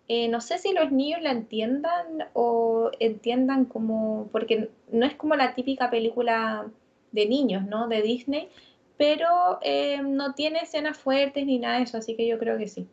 Eh, 0.07 0.27
no 0.27 0.41
sé 0.41 0.57
si 0.57 0.73
los 0.73 0.91
niños 0.91 1.21
la 1.21 1.31
entiendan 1.31 2.27
o 2.33 2.91
entiendan 2.99 3.65
como, 3.65 4.29
porque 4.31 4.69
no 4.91 5.05
es 5.05 5.15
como 5.15 5.35
la 5.35 5.55
típica 5.55 5.89
película 5.89 6.69
de 7.11 7.25
niños, 7.25 7.65
¿no? 7.65 7.87
De 7.87 8.01
Disney, 8.01 8.49
pero 9.01 9.57
eh, 9.63 9.99
no 10.03 10.35
tiene 10.35 10.59
escenas 10.61 10.95
fuertes 10.97 11.43
ni 11.47 11.57
nada 11.57 11.77
de 11.77 11.83
eso, 11.85 11.97
así 11.97 12.15
que 12.15 12.27
yo 12.27 12.37
creo 12.37 12.57
que 12.59 12.67
sí. 12.67 12.87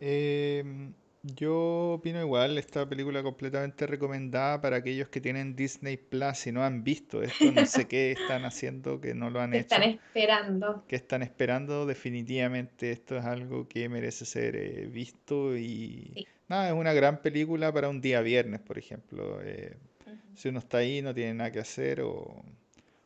Em, 0.00 0.94
yo 1.22 1.92
opino 1.94 2.20
igual, 2.20 2.58
esta 2.58 2.88
película 2.88 3.22
completamente 3.22 3.86
recomendada 3.86 4.60
para 4.60 4.76
aquellos 4.76 5.08
que 5.08 5.20
tienen 5.20 5.54
Disney 5.54 5.96
Plus 5.96 6.46
y 6.46 6.52
no 6.52 6.64
han 6.64 6.82
visto 6.82 7.22
esto, 7.22 7.52
no 7.52 7.64
sé 7.64 7.86
qué 7.88 8.10
están 8.12 8.44
haciendo, 8.44 9.00
que 9.00 9.14
no 9.14 9.30
lo 9.30 9.40
han 9.40 9.54
están 9.54 9.82
hecho, 9.82 9.82
esperando. 9.84 10.84
que 10.88 10.96
están 10.96 11.22
esperando, 11.22 11.86
definitivamente 11.86 12.92
esto 12.92 13.16
es 13.18 13.24
algo 13.24 13.68
que 13.68 13.88
merece 13.88 14.24
ser 14.26 14.56
eh, 14.56 14.86
visto 14.88 15.56
y 15.56 16.12
Sí. 16.14 16.26
nada, 16.48 16.68
es 16.68 16.74
una 16.74 16.92
gran 16.94 17.22
película 17.22 17.72
para 17.72 17.88
un 17.88 18.00
día 18.00 18.20
viernes, 18.22 18.60
por 18.60 18.78
ejemplo. 18.78 19.40
eh, 19.42 19.78
Ujú. 20.06 20.16
si 20.34 20.48
uno 20.48 20.60
está 20.60 20.78
ahí, 20.78 21.02
no 21.02 21.14
tiene 21.14 21.34
nada 21.34 21.52
que 21.52 21.60
hacer 21.60 22.00
o, 22.02 22.44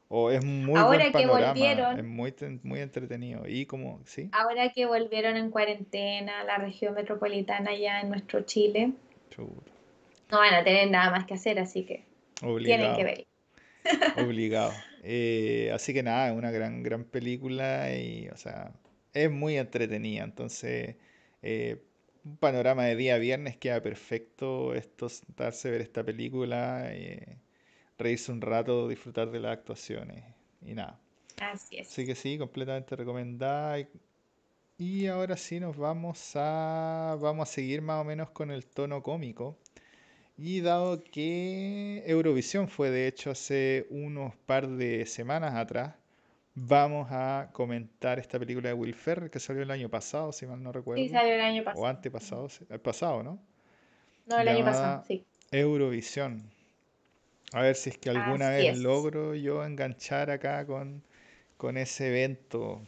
o 0.08 0.30
es 0.30 0.44
muy 0.44 0.64
buen 0.66 0.76
Ahora 0.76 1.06
que 1.06 1.12
panorama, 1.12 1.48
es 1.48 1.54
volvieron, 1.54 2.08
muy, 2.08 2.34
muy 2.62 2.80
entretenido 2.80 3.46
y 3.48 3.66
como, 3.66 4.00
¿sí? 4.04 4.28
ahora 4.32 4.70
que 4.72 4.86
volvieron 4.86 5.36
en 5.36 5.50
cuarentena 5.50 6.40
a 6.40 6.44
la 6.44 6.58
región 6.58 6.94
metropolitana 6.94 7.76
ya 7.76 8.00
en 8.00 8.10
nuestro 8.10 8.42
Chile, 8.42 8.92
Chuta, 9.30 9.70
no 10.30 10.38
van 10.38 10.54
a 10.54 10.64
tener 10.64 10.90
nada 10.90 11.10
más 11.10 11.26
que 11.26 11.34
hacer, 11.34 11.58
así 11.58 11.84
que 11.84 12.04
tienen 12.64 12.94
que 12.94 13.04
obligado. 13.04 13.04
verlo. 13.04 13.26
Obligado. 14.16 14.72
Eh, 15.08 15.70
así 15.72 15.94
que 15.94 16.02
nada, 16.02 16.30
es 16.30 16.36
una 16.36 16.50
gran, 16.50 16.82
gran 16.82 17.04
película 17.04 17.94
y, 17.94 18.28
o 18.30 18.36
sea, 18.36 18.72
es 19.12 19.30
muy 19.30 19.56
entretenida. 19.56 20.24
Entonces, 20.24 20.96
eh, 21.42 21.80
un 22.24 22.36
panorama 22.38 22.84
de 22.86 22.96
día 22.96 23.16
viernes 23.18 23.56
queda 23.56 23.80
perfecto 23.80 24.74
esto, 24.74 25.08
sentarse, 25.08 25.70
ver 25.70 25.80
esta 25.80 26.02
película, 26.02 26.92
eh, 26.92 27.38
reírse 27.98 28.32
un 28.32 28.40
rato, 28.40 28.88
disfrutar 28.88 29.30
de 29.30 29.40
las 29.40 29.52
actuaciones 29.52 30.24
y 30.62 30.74
nada. 30.74 30.98
Así 31.40 31.78
es. 31.78 31.88
Así 31.88 32.06
que 32.06 32.14
sí, 32.14 32.38
completamente 32.38 32.96
recomendada. 32.96 33.78
Y, 33.80 33.88
y 34.78 35.06
ahora 35.06 35.37
sí 35.37 35.61
nos 35.61 35.76
vamos 35.76 36.32
a, 36.35 37.16
vamos 37.20 37.48
a 37.48 37.52
seguir 37.52 37.82
más 37.82 38.00
o 38.00 38.04
menos 38.04 38.30
con 38.30 38.50
el 38.50 38.66
tono 38.66 39.02
cómico. 39.02 39.59
Y 40.38 40.61
dado 40.61 41.02
que 41.02 42.02
Eurovisión 42.06 42.68
fue 42.68 42.90
de 42.90 43.06
hecho 43.06 43.30
hace 43.30 43.87
unos 43.88 44.35
par 44.37 44.68
de 44.68 45.06
semanas 45.06 45.54
atrás, 45.54 45.94
vamos 46.54 47.09
a 47.11 47.48
comentar 47.52 48.18
esta 48.18 48.38
película 48.38 48.68
de 48.68 48.74
Will 48.74 48.94
Ferrell 48.94 49.30
que 49.30 49.40
salió 49.40 49.62
el 49.62 49.70
año 49.70 49.88
pasado, 49.88 50.32
si 50.32 50.46
mal 50.46 50.62
no 50.62 50.72
recuerdo. 50.72 51.02
Sí, 51.02 51.09
salió 51.09 51.35
el 51.35 51.40
año 51.40 51.64
pasado. 51.64 51.82
O 51.82 51.87
antepasado, 51.87 52.48
el 52.68 52.80
pasado, 52.80 53.22
¿no? 53.22 53.38
No, 54.26 54.38
el 54.38 54.48
año 54.48 54.64
pasado, 54.64 55.04
sí. 55.06 55.24
Eurovisión. 55.52 56.50
A 57.56 57.62
ver 57.62 57.74
si 57.74 57.88
es 57.88 57.96
que 57.96 58.10
alguna 58.10 58.50
Así 58.50 58.66
vez 58.66 58.76
es. 58.76 58.82
logro 58.82 59.34
yo 59.34 59.64
enganchar 59.64 60.30
acá 60.30 60.66
con, 60.66 61.02
con 61.56 61.78
ese 61.78 62.08
evento. 62.08 62.82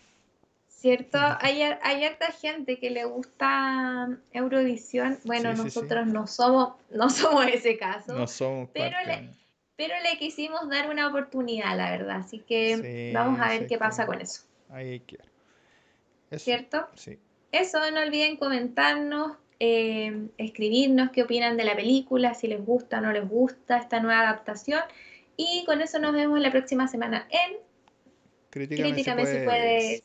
¿Cierto? 0.68 1.18
Hay, 1.40 1.62
hay 1.62 2.04
harta 2.04 2.26
gente 2.32 2.78
que 2.78 2.90
le 2.90 3.06
gusta 3.06 4.10
Eurovisión. 4.30 5.18
Bueno, 5.24 5.52
Sí, 5.52 5.56
sí, 5.56 5.62
sí. 5.62 5.64
nosotros 5.80 6.06
no 6.06 6.26
somos, 6.26 6.74
no 6.90 7.08
somos 7.08 7.46
ese 7.46 7.78
caso, 7.78 8.14
No 8.14 8.26
somos 8.26 8.68
pero 8.74 8.90
parte. 8.90 9.22
le- 9.22 9.30
pero 9.76 9.94
le 10.02 10.18
quisimos 10.18 10.68
dar 10.68 10.90
una 10.90 11.08
oportunidad, 11.08 11.74
la 11.74 11.90
verdad. 11.90 12.16
Así 12.16 12.40
que 12.40 13.10
vamos 13.14 13.40
a 13.40 13.48
ver 13.48 13.66
qué 13.68 13.78
pasa 13.78 14.04
con 14.04 14.20
eso. 14.20 14.42
Ahí. 14.68 15.02
Eso, 16.30 16.44
¿Cierto? 16.44 16.88
Sí. 16.94 17.18
Eso, 17.52 17.90
no 17.90 18.00
olviden 18.00 18.36
comentarnos, 18.36 19.38
eh, 19.60 20.28
escribirnos 20.38 21.10
qué 21.10 21.22
opinan 21.22 21.56
de 21.56 21.64
la 21.64 21.76
película, 21.76 22.34
si 22.34 22.46
les 22.46 22.64
gusta 22.64 22.98
o 22.98 23.00
no 23.00 23.12
les 23.12 23.28
gusta 23.28 23.78
esta 23.78 24.00
nueva 24.00 24.20
adaptación. 24.20 24.80
Y 25.36 25.64
con 25.66 25.80
eso 25.80 25.98
nos 25.98 26.12
vemos 26.12 26.40
la 26.40 26.50
próxima 26.50 26.88
semana 26.88 27.28
en 27.30 27.56
Críticame, 28.50 28.92
Críticame 28.92 29.26
si 29.26 29.38
puedes. 29.44 30.02